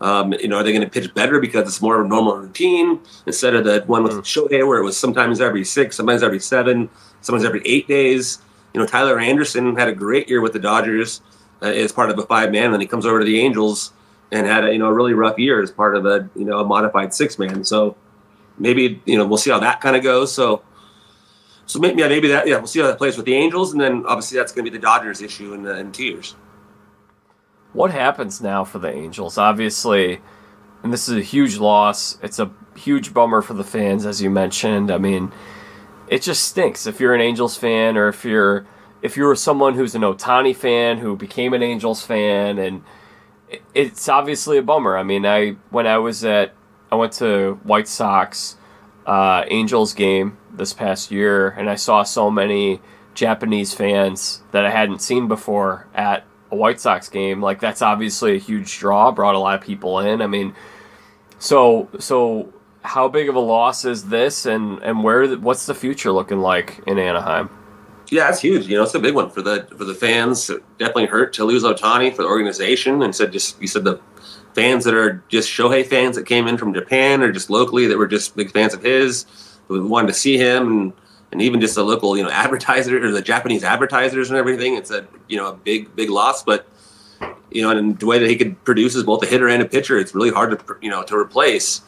[0.00, 2.34] Um, you know, are they going to pitch better because it's more of a normal
[2.34, 6.40] routine instead of the one with Shohei where it was sometimes every six, sometimes every
[6.40, 6.88] seven,
[7.20, 8.38] sometimes every eight days?
[8.74, 11.22] You know, Tyler Anderson had a great year with the Dodgers
[11.62, 13.92] uh, as part of a five man, then he comes over to the Angels
[14.32, 16.60] and had a you know a really rough year as part of a you know
[16.60, 17.64] a modified six man.
[17.64, 17.96] So
[18.58, 20.32] maybe you know we'll see how that kind of goes.
[20.32, 20.62] So,
[21.66, 23.80] so maybe yeah, maybe that yeah we'll see how that plays with the Angels, and
[23.80, 26.36] then obviously that's going to be the Dodgers issue in, in two years.
[27.72, 29.38] What happens now for the Angels?
[29.38, 30.20] Obviously,
[30.82, 32.18] and this is a huge loss.
[32.22, 34.90] It's a huge bummer for the fans, as you mentioned.
[34.90, 35.30] I mean,
[36.10, 38.66] it just stinks if you're an Angels fan or if you're
[39.00, 42.82] if you're someone who's an Ohtani fan who became an Angels fan, and
[43.72, 44.98] it's obviously a bummer.
[44.98, 46.52] I mean, I when I was at
[46.90, 48.56] I went to White Sox
[49.06, 52.80] uh, Angels game this past year, and I saw so many
[53.14, 57.40] Japanese fans that I hadn't seen before at a White Sox game.
[57.40, 60.22] Like that's obviously a huge draw, brought a lot of people in.
[60.22, 60.54] I mean,
[61.38, 66.12] so so how big of a loss is this, and and where what's the future
[66.12, 67.50] looking like in Anaheim?
[68.10, 68.66] Yeah, it's huge.
[68.66, 70.50] You know, it's a big one for the for the fans.
[70.50, 74.00] It definitely hurt to lose Ohtani for the organization, and said just you said the
[74.54, 77.96] fans that are just Shohei fans that came in from Japan or just locally that
[77.96, 79.26] were just big fans of his,
[79.68, 80.92] who wanted to see him, and
[81.32, 84.74] and even just the local you know advertiser or the Japanese advertisers and everything.
[84.74, 86.66] It's a you know a big big loss, but
[87.50, 89.66] you know, and the way that he could produce as both a hitter and a
[89.66, 91.82] pitcher, it's really hard to you know to replace.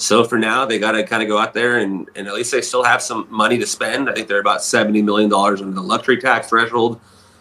[0.00, 2.52] So for now, they got to kind of go out there and, and at least
[2.52, 4.08] they still have some money to spend.
[4.08, 6.98] I think they're about seventy million dollars under the luxury tax threshold,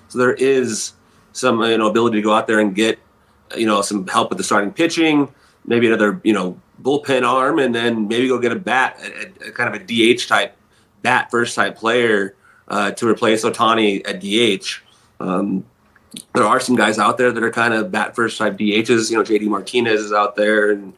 [0.10, 0.92] so there is
[1.32, 3.00] some you know ability to go out there and get
[3.56, 5.34] you know some help with the starting pitching,
[5.66, 9.52] maybe another you know bullpen arm, and then maybe go get a bat, a, a
[9.52, 10.58] kind of a DH type
[11.02, 12.36] bat first type player
[12.68, 14.82] uh, to replace Ohtani at DH.
[15.22, 15.66] Um,
[16.34, 19.10] there are some guys out there that are kind of bat first type DHs.
[19.10, 20.94] You know, JD Martinez is out there, and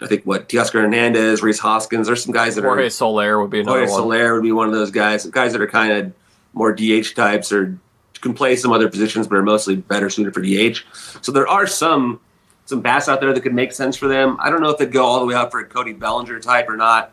[0.00, 2.06] I think what Teoscar Hernandez, Rhys Hoskins.
[2.06, 4.00] There's some guys that Jorge are Jorge Soler would be another Jorge one.
[4.00, 5.26] Soler would be one of those guys.
[5.26, 6.12] Guys that are kind of
[6.52, 7.78] more DH types or
[8.20, 10.84] can play some other positions, but are mostly better suited for DH.
[11.22, 12.20] So there are some
[12.66, 14.36] some bats out there that could make sense for them.
[14.40, 16.68] I don't know if they'd go all the way out for a Cody Bellinger type
[16.68, 17.12] or not.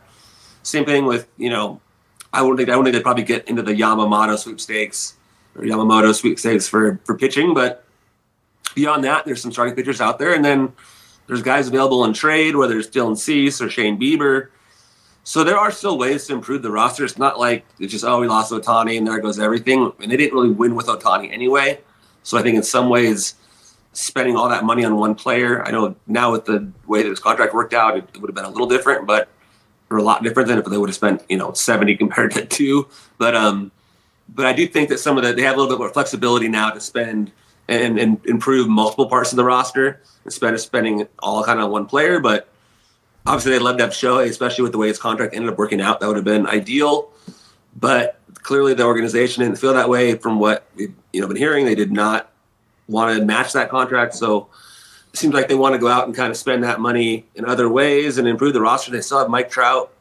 [0.64, 1.80] Same thing with you know,
[2.34, 5.16] I wouldn't think I wouldn't think they'd probably get into the Yamamoto sweepstakes
[5.56, 7.84] or Yamamoto sweepstakes for for pitching, but
[8.76, 10.74] beyond that, there's some starting pitchers out there, and then
[11.28, 14.50] there's guys available in trade, whether it's Dylan Cease or Shane Bieber.
[15.24, 17.04] So there are still ways to improve the roster.
[17.04, 19.92] It's not like it's just oh we lost Ohtani and there goes everything.
[20.00, 21.80] And they didn't really win with Ohtani anyway.
[22.22, 23.36] So I think in some ways,
[23.94, 27.20] spending all that money on one player, I know now with the way that his
[27.20, 29.30] contract worked out, it would have been a little different, but
[29.90, 32.46] or a lot different than if they would have spent you know seventy compared to
[32.46, 32.88] two.
[33.18, 33.72] But um,
[34.30, 36.48] but I do think that some of the they have a little bit more flexibility
[36.48, 37.32] now to spend
[37.68, 42.20] and, and improve multiple parts of the roster of spending all kind of one player.
[42.20, 42.50] But
[43.26, 45.82] obviously, they'd love to have Shohei, especially with the way his contract ended up working
[45.82, 46.00] out.
[46.00, 47.12] That would have been ideal.
[47.76, 50.16] But clearly, the organization didn't feel that way.
[50.16, 52.32] From what we've you know been hearing, they did not
[52.88, 54.14] want to match that contract.
[54.14, 54.48] So
[55.12, 57.46] it seems like they want to go out and kind of spend that money in
[57.46, 58.92] other ways and improve the roster.
[58.92, 59.92] They still have Mike Trout.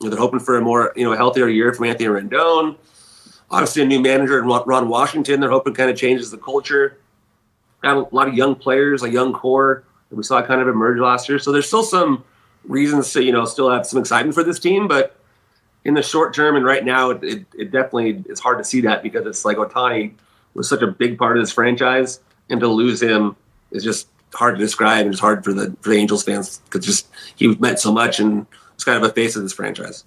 [0.00, 2.76] They're hoping for a more you know healthier year from Anthony Rendon.
[3.50, 5.40] Obviously, a new manager in Ron Washington.
[5.40, 6.98] They're hoping kind of changes the culture.
[7.82, 10.98] Got a lot of young players, a young core that we saw kind of emerge
[10.98, 11.38] last year.
[11.38, 12.24] So there's still some
[12.64, 15.16] reasons to you know still have some excitement for this team, but
[15.84, 18.82] in the short term and right now, it, it, it definitely is hard to see
[18.82, 20.12] that because it's like Ohtani
[20.54, 23.36] was such a big part of this franchise, and to lose him
[23.70, 26.84] is just hard to describe, and it's hard for the for the Angels fans because
[26.84, 30.04] just he meant so much and was kind of a face of this franchise.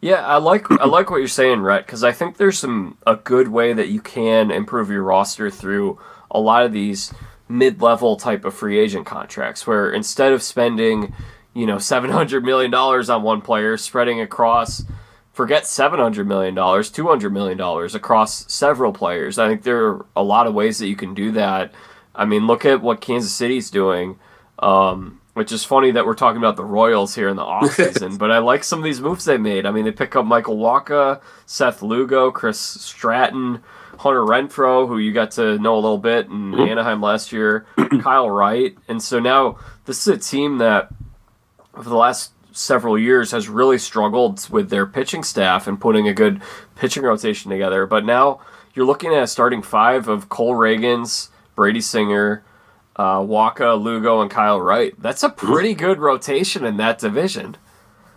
[0.00, 3.16] Yeah, I like I like what you're saying, Rhett, because I think there's some a
[3.16, 5.98] good way that you can improve your roster through
[6.32, 7.12] a lot of these
[7.48, 11.14] mid-level type of free agent contracts, where instead of spending,
[11.54, 14.84] you know, seven hundred million dollars on one player, spreading across,
[15.32, 19.38] forget seven hundred million dollars, two hundred million dollars across several players.
[19.38, 21.72] I think there are a lot of ways that you can do that.
[22.14, 24.18] I mean, look at what Kansas City's doing.
[24.58, 28.30] Um, which is funny that we're talking about the Royals here in the offseason, but
[28.30, 29.66] I like some of these moves they made.
[29.66, 33.62] I mean, they pick up Michael Wacha, Seth Lugo, Chris Stratton,
[33.98, 37.66] Hunter Renfroe, who you got to know a little bit in Anaheim last year,
[38.02, 38.76] Kyle Wright.
[38.88, 40.88] And so now this is a team that,
[41.74, 46.14] for the last several years, has really struggled with their pitching staff and putting a
[46.14, 46.42] good
[46.76, 47.86] pitching rotation together.
[47.86, 48.40] But now
[48.74, 52.42] you're looking at a starting five of Cole Ragans, Brady Singer,
[52.96, 54.94] uh, Wacha, Lugo, and Kyle Wright.
[55.00, 57.56] That's a pretty good rotation in that division.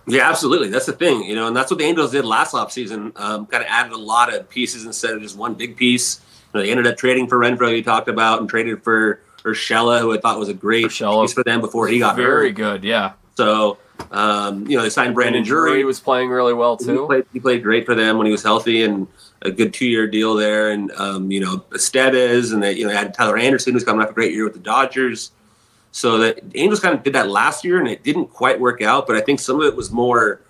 [0.08, 0.70] Yeah, absolutely.
[0.70, 3.12] That's the thing, you know, and that's what the Angels did last offseason.
[3.20, 6.22] Um, kind of added a lot of pieces instead of just one big piece.
[6.53, 9.99] You know, they ended up trading for Renfroe, you talked about, and traded for Urshela,
[10.01, 11.24] who I thought was a great Urshela.
[11.24, 12.56] piece for them before he got Very hurt.
[12.56, 13.14] good, yeah.
[13.36, 13.78] So,
[14.12, 15.84] um, you know, they signed Brandon Drury Drury.
[15.86, 17.06] was playing really well He too.
[17.08, 19.08] played, he played great for them when he was healthy and
[19.41, 20.70] a good two year deal there.
[20.72, 24.12] And, um, you know, Estevez and they, you know, had Tyler Anderson who's coming off
[24.12, 25.32] a great year with the Dodgers.
[25.96, 29.08] So the Angels kind of did that last year, and it didn't quite work out.
[29.08, 30.41] But I think some of it was more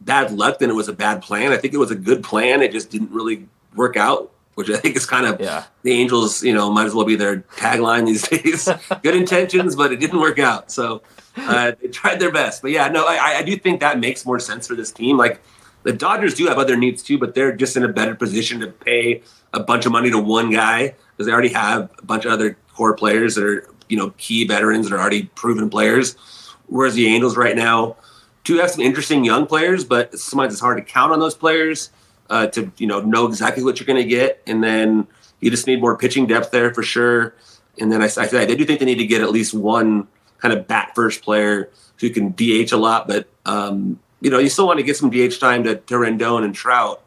[0.00, 1.52] bad luck than it was a bad plan.
[1.52, 2.62] I think it was a good plan.
[2.62, 5.62] It just didn't really work out, which I think is kind of Yeah.
[5.84, 6.42] the Angels.
[6.42, 8.68] You know, might as well be their tagline these days.
[9.04, 10.72] good intentions, but it didn't work out.
[10.72, 11.02] So
[11.36, 12.60] uh, they tried their best.
[12.60, 15.16] But yeah, no, I, I do think that makes more sense for this team.
[15.16, 15.40] Like
[15.84, 18.66] the Dodgers do have other needs too, but they're just in a better position to
[18.66, 19.22] pay
[19.52, 22.56] a bunch of money to one guy because they already have a bunch of other
[22.74, 26.16] core players that are you know key veterans that are already proven players.
[26.66, 27.96] Whereas the Angels right now
[28.44, 31.90] do have some interesting young players, but sometimes it's hard to count on those players
[32.30, 35.06] uh, to you know know exactly what you're going to get, and then
[35.40, 37.36] you just need more pitching depth there for sure.
[37.78, 40.54] And then I, I I do think they need to get at least one kind
[40.54, 41.70] of bat first player
[42.00, 45.10] who can DH a lot, but um, you know you still want to get some
[45.10, 47.02] DH time to, to Rendon and Trout.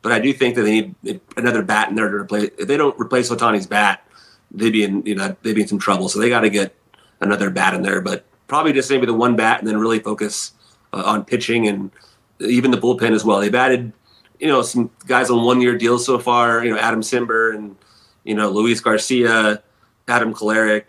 [0.00, 2.50] But I do think that they need another bat in there to replace.
[2.58, 4.02] If they don't replace Ohtani's bat,
[4.50, 6.08] they'd be in you know they'd be in some trouble.
[6.08, 6.74] So they got to get
[7.20, 10.52] another bat in there, but probably just maybe the one bat and then really focus
[10.92, 11.90] uh, on pitching and
[12.40, 13.40] even the bullpen as well.
[13.40, 13.92] They've added
[14.38, 16.64] you know some guys on one year deals so far.
[16.64, 17.76] You know Adam Cimber and
[18.24, 19.62] you know Luis Garcia,
[20.08, 20.84] Adam Kolarek.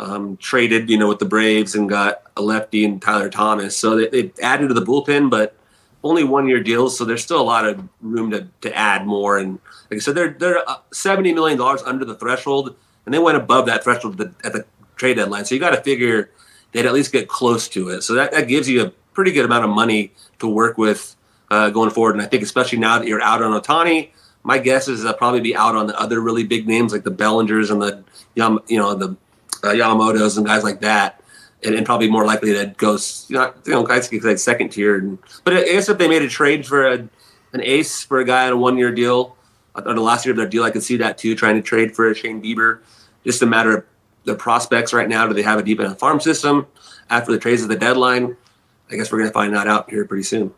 [0.00, 3.76] Um, traded, you know, with the Braves and got a lefty and Tyler Thomas.
[3.76, 5.56] So they, they added to the bullpen, but
[6.04, 6.96] only one year deals.
[6.96, 9.38] So there's still a lot of room to, to add more.
[9.38, 9.58] And
[9.90, 12.76] like I said, they're they're uh, seventy million dollars under the threshold,
[13.08, 15.46] and they went above that threshold at the, at the trade deadline.
[15.46, 16.30] So you got to figure
[16.72, 18.02] they'd at least get close to it.
[18.02, 21.16] So that, that gives you a pretty good amount of money to work with
[21.50, 22.16] uh, going forward.
[22.16, 24.10] And I think especially now that you're out on Ohtani,
[24.42, 27.10] my guess is they'll probably be out on the other really big names like the
[27.10, 28.04] Bellingers and the
[28.34, 29.16] Yam, you know the
[29.64, 31.22] uh, Yamamoto's and guys like that.
[31.64, 32.98] And, and probably more likely to go,
[33.28, 34.98] you know, you know guys like second tier.
[34.98, 37.08] And, but I guess if they made a trade for a,
[37.54, 39.34] an ace for a guy on a one year deal,
[39.74, 41.94] on the last year of their deal, I could see that too, trying to trade
[41.94, 42.80] for a Shane Bieber.
[43.28, 43.84] Just a matter of
[44.24, 45.26] the prospects right now.
[45.26, 46.66] Do they have a deep enough farm system
[47.10, 48.38] after the trades of the deadline?
[48.90, 50.54] I guess we're going to find that out here pretty soon.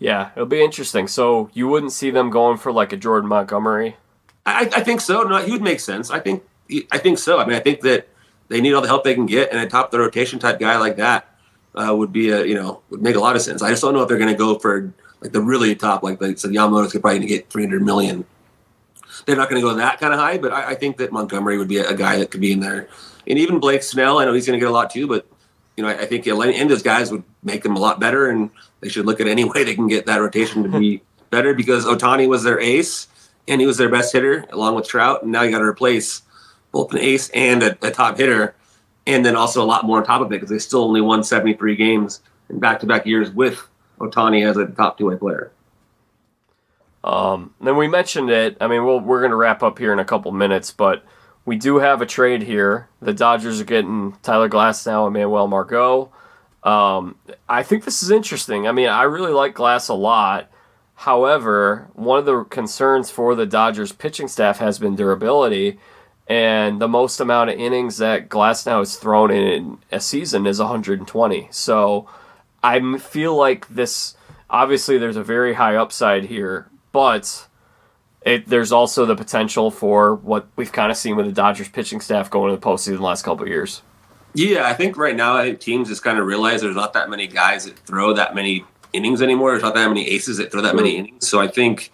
[0.00, 1.06] Yeah, it'll be interesting.
[1.06, 3.96] So you wouldn't see them going for like a Jordan Montgomery?
[4.44, 5.22] I, I think so.
[5.22, 6.10] No, he would make sense.
[6.10, 6.42] I think
[6.90, 7.38] I think so.
[7.38, 8.08] I mean, I think that
[8.48, 10.76] they need all the help they can get, and a top the rotation type guy
[10.78, 11.32] like that
[11.76, 13.62] uh, would be a you know would make a lot of sense.
[13.62, 16.18] I just don't know if they're going to go for like the really top, like
[16.18, 18.24] they said, Yamamoto's could probably get 300 million.
[19.26, 21.58] They're not going to go that kind of high, but I, I think that Montgomery
[21.58, 22.88] would be a, a, guy that could be in there,
[23.26, 24.18] and even Blake Snell.
[24.18, 25.26] I know he's going to get a lot too, but
[25.76, 28.28] you know I, I think any of those guys would make them a lot better,
[28.28, 28.50] and
[28.80, 31.84] they should look at any way they can get that rotation to be better because
[31.84, 33.08] Ohtani was their ace
[33.48, 36.22] and he was their best hitter along with Trout, and now you got to replace
[36.70, 38.54] both an ace and a, a, top hitter,
[39.06, 41.22] and then also a lot more on top of it because they still only won
[41.22, 43.68] 73 games in back-to-back years with
[43.98, 45.52] Ohtani as a top two-way player.
[47.04, 48.56] Um, then we mentioned it.
[48.60, 51.04] I mean, we'll, we're going to wrap up here in a couple minutes, but
[51.44, 52.88] we do have a trade here.
[53.00, 56.12] The Dodgers are getting Tyler Glasnow and Manuel Margot.
[56.62, 57.16] Um,
[57.48, 58.68] I think this is interesting.
[58.68, 60.48] I mean, I really like Glass a lot.
[60.94, 65.80] However, one of the concerns for the Dodgers pitching staff has been durability,
[66.28, 71.48] and the most amount of innings that Glasnow has thrown in a season is 120.
[71.50, 72.08] So
[72.62, 74.16] I feel like this.
[74.48, 77.48] Obviously, there's a very high upside here, but
[78.24, 82.00] it, there's also the potential for what we've kind of seen with the Dodgers pitching
[82.00, 83.82] staff going to the postseason the last couple of years.
[84.34, 87.10] Yeah, I think right now I think teams just kind of realize there's not that
[87.10, 89.50] many guys that throw that many innings anymore.
[89.50, 91.28] There's not that many aces that throw that many innings.
[91.28, 91.92] So I think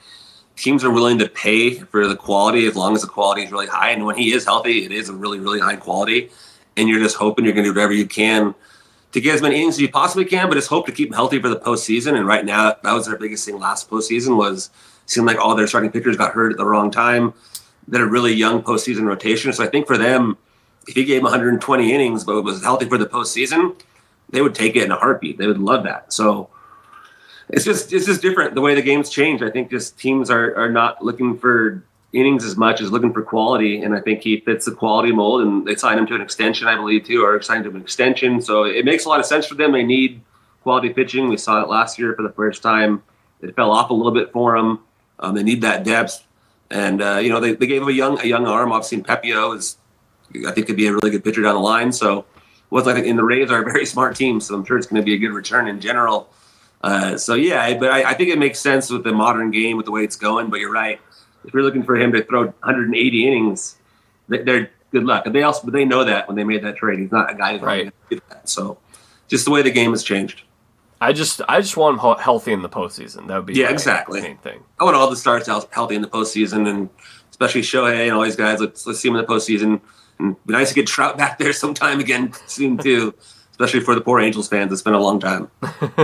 [0.56, 3.66] teams are willing to pay for the quality as long as the quality is really
[3.66, 3.90] high.
[3.90, 6.30] And when he is healthy, it is a really, really high quality.
[6.76, 8.54] And you're just hoping you're going to do whatever you can
[9.12, 11.16] to get as many innings as you possibly can, but just hope to keep them
[11.16, 12.16] healthy for the postseason.
[12.16, 14.70] And right now, that was their biggest thing last postseason was
[15.06, 17.32] seemed like all their starting pitchers got hurt at the wrong time.
[17.86, 19.52] They're a really young postseason rotation.
[19.52, 20.36] So I think for them,
[20.86, 23.80] if he gave 120 innings but was healthy for the postseason,
[24.28, 25.38] they would take it in a heartbeat.
[25.38, 26.12] They would love that.
[26.12, 26.50] So
[27.48, 29.42] it's just it's just different the way the game's changed.
[29.42, 31.82] I think just teams are are not looking for
[32.12, 35.42] innings as much as looking for quality, and I think he fits the quality mold.
[35.42, 38.40] And they signed him to an extension, I believe, too, or signed him an extension.
[38.40, 39.72] So it makes a lot of sense for them.
[39.72, 40.20] They need
[40.62, 41.28] quality pitching.
[41.28, 43.02] We saw it last year for the first time.
[43.40, 44.80] It fell off a little bit for them.
[45.20, 46.24] Um, they need that depth,
[46.70, 48.72] and uh, you know they, they gave him a young a young arm.
[48.72, 49.76] Obviously, Pepiot is
[50.46, 51.92] I think could be a really good pitcher down the line.
[51.92, 52.24] So
[52.68, 55.00] what's like in the Rays are a very smart team, so I'm sure it's going
[55.00, 56.30] to be a good return in general.
[56.82, 59.86] Uh, so yeah, but I, I, think it makes sense with the modern game with
[59.86, 60.48] the way it's going.
[60.48, 61.00] But you're right.
[61.48, 63.78] If you're looking for him to throw 180 innings,
[64.28, 65.26] they're good luck.
[65.26, 67.34] And they also, but they know that when they made that trade, he's not a
[67.34, 67.78] guy who's right.
[67.84, 68.48] going to do that.
[68.48, 68.78] So
[69.28, 70.42] just the way the game has changed.
[71.00, 73.28] I just, I just want him healthy in the postseason.
[73.28, 74.20] That would be yeah, exactly.
[74.20, 74.60] main thing.
[74.78, 76.88] I want all the stars healthy in the postseason, and
[77.30, 78.60] especially Shohei and all these guys.
[78.60, 79.80] Let's let's see him in the postseason.
[80.18, 83.14] And be nice to get Trout back there sometime again soon too,
[83.58, 84.72] especially for the poor Angels fans.
[84.72, 85.50] It's been a long time.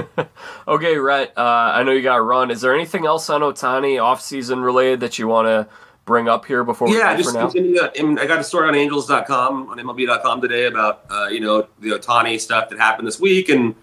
[0.68, 1.32] okay, Rhett.
[1.36, 2.50] Uh, I know you got to run.
[2.50, 5.68] Is there anything else on Ohtani off-season related that you want to
[6.05, 7.80] bring up here before we yeah, just continue.
[7.80, 11.66] I, mean, I got a story on Angels.com on MLB.com today about uh, you know
[11.80, 13.74] the Ohtani stuff that happened this week and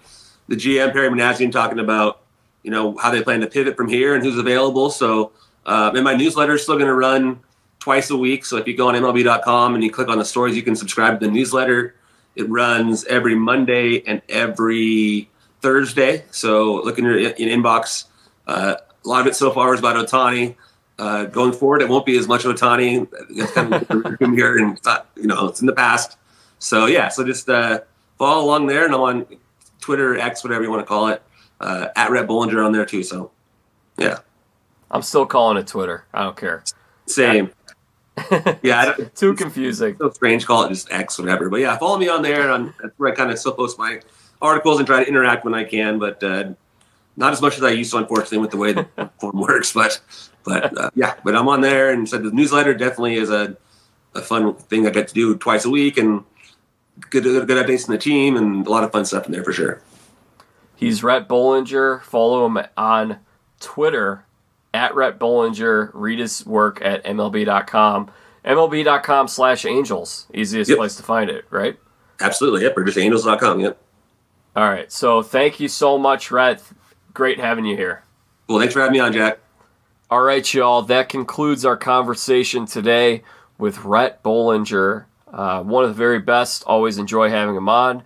[0.47, 2.21] the GM Perry Minasian talking about
[2.63, 4.89] you know how they plan to pivot from here and who's available.
[4.89, 5.31] So,
[5.65, 7.39] uh, and my newsletter is still going to run
[7.79, 8.45] twice a week.
[8.45, 11.19] So if you go on MLB.com and you click on the stories, you can subscribe
[11.19, 11.95] to the newsletter.
[12.35, 15.29] It runs every Monday and every
[15.61, 16.25] Thursday.
[16.31, 18.05] So look in your in inbox.
[18.47, 20.55] Uh, a lot of it so far is about Ohtani.
[20.99, 23.07] Uh, going forward, it won't be as much Ohtani.
[23.29, 26.17] It's kind of here, and it's not, you know, it's in the past.
[26.59, 27.79] So yeah, so just uh,
[28.17, 29.25] follow along there, and I'm on
[29.79, 31.23] Twitter, X, whatever you want to call it,
[31.59, 33.03] uh, at Rhett Bollinger on there too.
[33.03, 33.31] So
[33.97, 34.19] yeah,
[34.91, 36.05] I'm still calling it Twitter.
[36.13, 36.63] I don't care.
[37.07, 37.51] Same.
[38.61, 39.95] yeah, too confusing.
[39.97, 40.45] So strange.
[40.45, 41.49] Call it just X, whatever.
[41.49, 42.51] But yeah, follow me on there.
[42.51, 44.01] On that's where I kind of still post my
[44.41, 45.97] articles and try to interact when I can.
[45.99, 46.53] But uh,
[47.15, 48.87] not as much as I used to, unfortunately, with the way the
[49.19, 49.71] form works.
[49.71, 49.99] But
[50.43, 53.55] but uh, yeah, but I'm on there, and so the newsletter definitely is a,
[54.13, 56.23] a fun thing I get to do twice a week, and
[57.09, 59.43] good good, good updates from the team, and a lot of fun stuff in there
[59.43, 59.81] for sure.
[60.75, 62.01] He's Rhett Bollinger.
[62.01, 63.19] Follow him on
[63.59, 64.25] Twitter
[64.73, 65.91] at Rhett Bollinger.
[65.93, 68.11] Read his work at MLB.com.
[68.45, 70.27] MLB.com slash Angels.
[70.33, 70.77] Easiest yep.
[70.77, 71.77] place to find it, right?
[72.19, 72.63] Absolutely.
[72.63, 72.77] Yep.
[72.77, 73.59] Or just Angels.com.
[73.59, 73.77] Yep.
[74.55, 74.91] All right.
[74.91, 76.61] So thank you so much, Rhett.
[77.13, 78.03] Great having you here.
[78.47, 79.39] Well, thanks for having me on, Jack.
[80.09, 80.81] All right, y'all.
[80.81, 83.23] That concludes our conversation today
[83.57, 86.63] with Rhett Bollinger, uh, one of the very best.
[86.65, 88.03] Always enjoy having him on.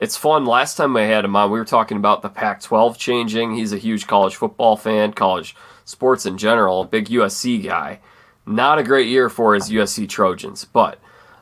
[0.00, 0.46] It's fun.
[0.46, 3.54] Last time I had him on, we were talking about the Pac 12 changing.
[3.54, 5.54] He's a huge college football fan, college
[5.84, 8.00] sports in general, big USC guy.
[8.44, 10.98] Not a great year for his USC Trojans, but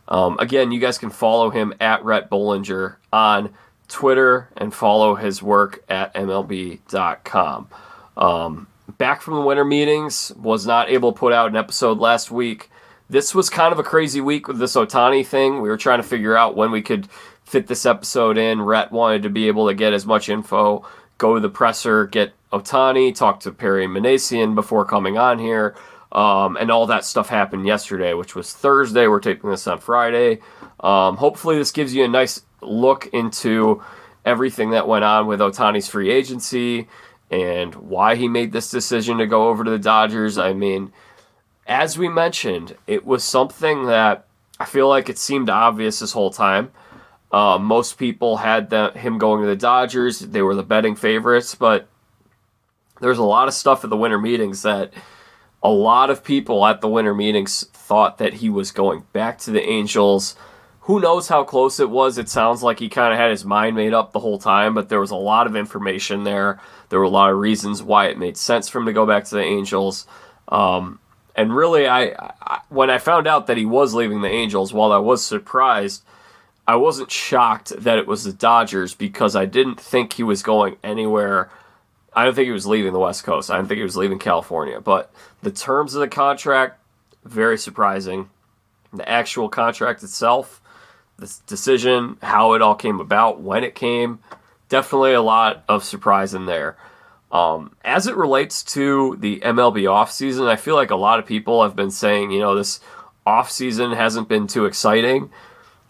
[0.08, 3.50] um, again, you guys can follow him at Rhett Bollinger on
[3.88, 7.68] Twitter and follow his work at MLB.com.
[8.16, 8.66] Um,
[8.98, 12.70] back from the winter meetings, was not able to put out an episode last week.
[13.08, 15.60] This was kind of a crazy week with this Ohtani thing.
[15.60, 17.08] We were trying to figure out when we could
[17.44, 18.62] fit this episode in.
[18.62, 20.86] Rhett wanted to be able to get as much info,
[21.18, 25.76] go to the presser, get Ohtani, talked to Perry Minasian before coming on here.
[26.12, 29.06] Um, and all that stuff happened yesterday, which was Thursday.
[29.06, 30.40] We're taping this on Friday.
[30.80, 33.82] Um, hopefully, this gives you a nice look into
[34.24, 36.88] everything that went on with Ohtani's free agency
[37.30, 40.36] and why he made this decision to go over to the Dodgers.
[40.36, 40.92] I mean,
[41.66, 44.26] as we mentioned, it was something that
[44.58, 46.72] I feel like it seemed obvious this whole time.
[47.30, 50.18] Uh, most people had the, him going to the Dodgers.
[50.18, 51.86] They were the betting favorites, but
[53.00, 54.92] there's a lot of stuff at the winter meetings that
[55.62, 59.50] a lot of people at the winter meetings thought that he was going back to
[59.50, 60.36] the Angels.
[60.82, 62.18] Who knows how close it was?
[62.18, 64.88] It sounds like he kind of had his mind made up the whole time, but
[64.88, 68.18] there was a lot of information there there were a lot of reasons why it
[68.18, 70.06] made sense for him to go back to the Angels.
[70.48, 70.98] Um,
[71.34, 74.92] and really, I, I, when I found out that he was leaving the Angels, while
[74.92, 76.02] I was surprised,
[76.66, 80.76] I wasn't shocked that it was the Dodgers because I didn't think he was going
[80.82, 81.48] anywhere.
[82.12, 83.50] I don't think he was leaving the West Coast.
[83.50, 84.80] I don't think he was leaving California.
[84.80, 86.80] But the terms of the contract,
[87.24, 88.30] very surprising.
[88.92, 90.60] The actual contract itself,
[91.18, 94.18] the decision, how it all came about, when it came,
[94.68, 96.76] definitely a lot of surprise in there.
[97.30, 101.62] Um, as it relates to the MLB offseason, I feel like a lot of people
[101.62, 102.80] have been saying, you know, this
[103.24, 105.30] offseason hasn't been too exciting.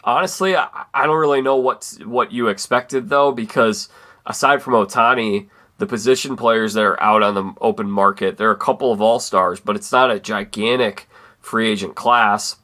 [0.03, 3.89] Honestly, I, I don't really know what what you expected though, because
[4.25, 5.47] aside from Ohtani,
[5.81, 9.01] the position players that are out on the open market, there are a couple of
[9.01, 11.09] all stars, but it's not a gigantic
[11.39, 12.57] free agent class.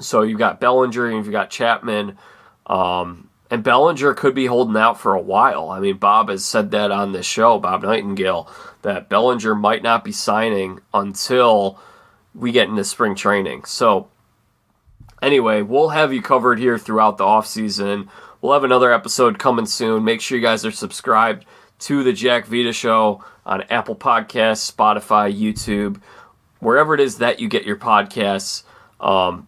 [0.00, 2.16] So you've got Bellinger, and you've got Chapman,
[2.64, 5.68] um, and Bellinger could be holding out for a while.
[5.68, 8.50] I mean, Bob has said that on this show, Bob Nightingale,
[8.80, 11.78] that Bellinger might not be signing until
[12.34, 13.66] we get into spring training.
[13.66, 14.08] So,
[15.20, 18.08] anyway, we'll have you covered here throughout the offseason.
[18.40, 20.04] We'll have another episode coming soon.
[20.04, 21.44] Make sure you guys are subscribed
[21.80, 26.00] to the Jack Vita Show on Apple Podcasts, Spotify, YouTube,
[26.60, 28.62] wherever it is that you get your podcasts.
[29.00, 29.46] Um,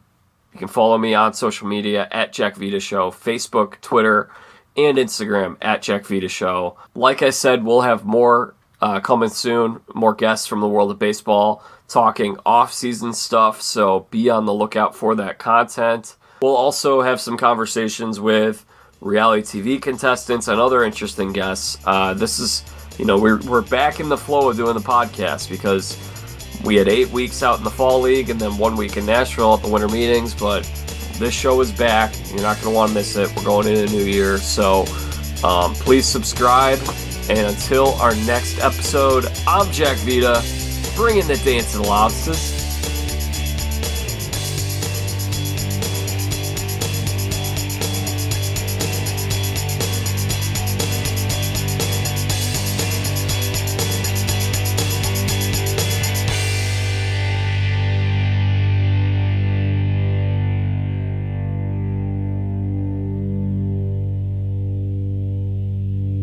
[0.52, 4.30] you can follow me on social media at Jack Vita Show, Facebook, Twitter,
[4.76, 6.76] and Instagram at Jack Vita Show.
[6.94, 10.98] Like I said, we'll have more uh, coming soon, more guests from the world of
[10.98, 16.16] baseball talking off season stuff, so be on the lookout for that content.
[16.42, 18.66] We'll also have some conversations with
[19.06, 21.78] reality TV contestants and other interesting guests.
[21.86, 22.64] Uh, this is,
[22.98, 25.96] you know, we're, we're back in the flow of doing the podcast because
[26.64, 29.54] we had eight weeks out in the fall league and then one week in Nashville
[29.54, 30.64] at the winter meetings, but
[31.18, 32.14] this show is back.
[32.30, 33.34] You're not going to want to miss it.
[33.36, 34.38] We're going into a new year.
[34.38, 34.84] So
[35.44, 36.78] um, please subscribe.
[37.28, 40.42] And until our next episode, I'm Jack Vita,
[40.94, 42.65] bringing the dance to the lobsters.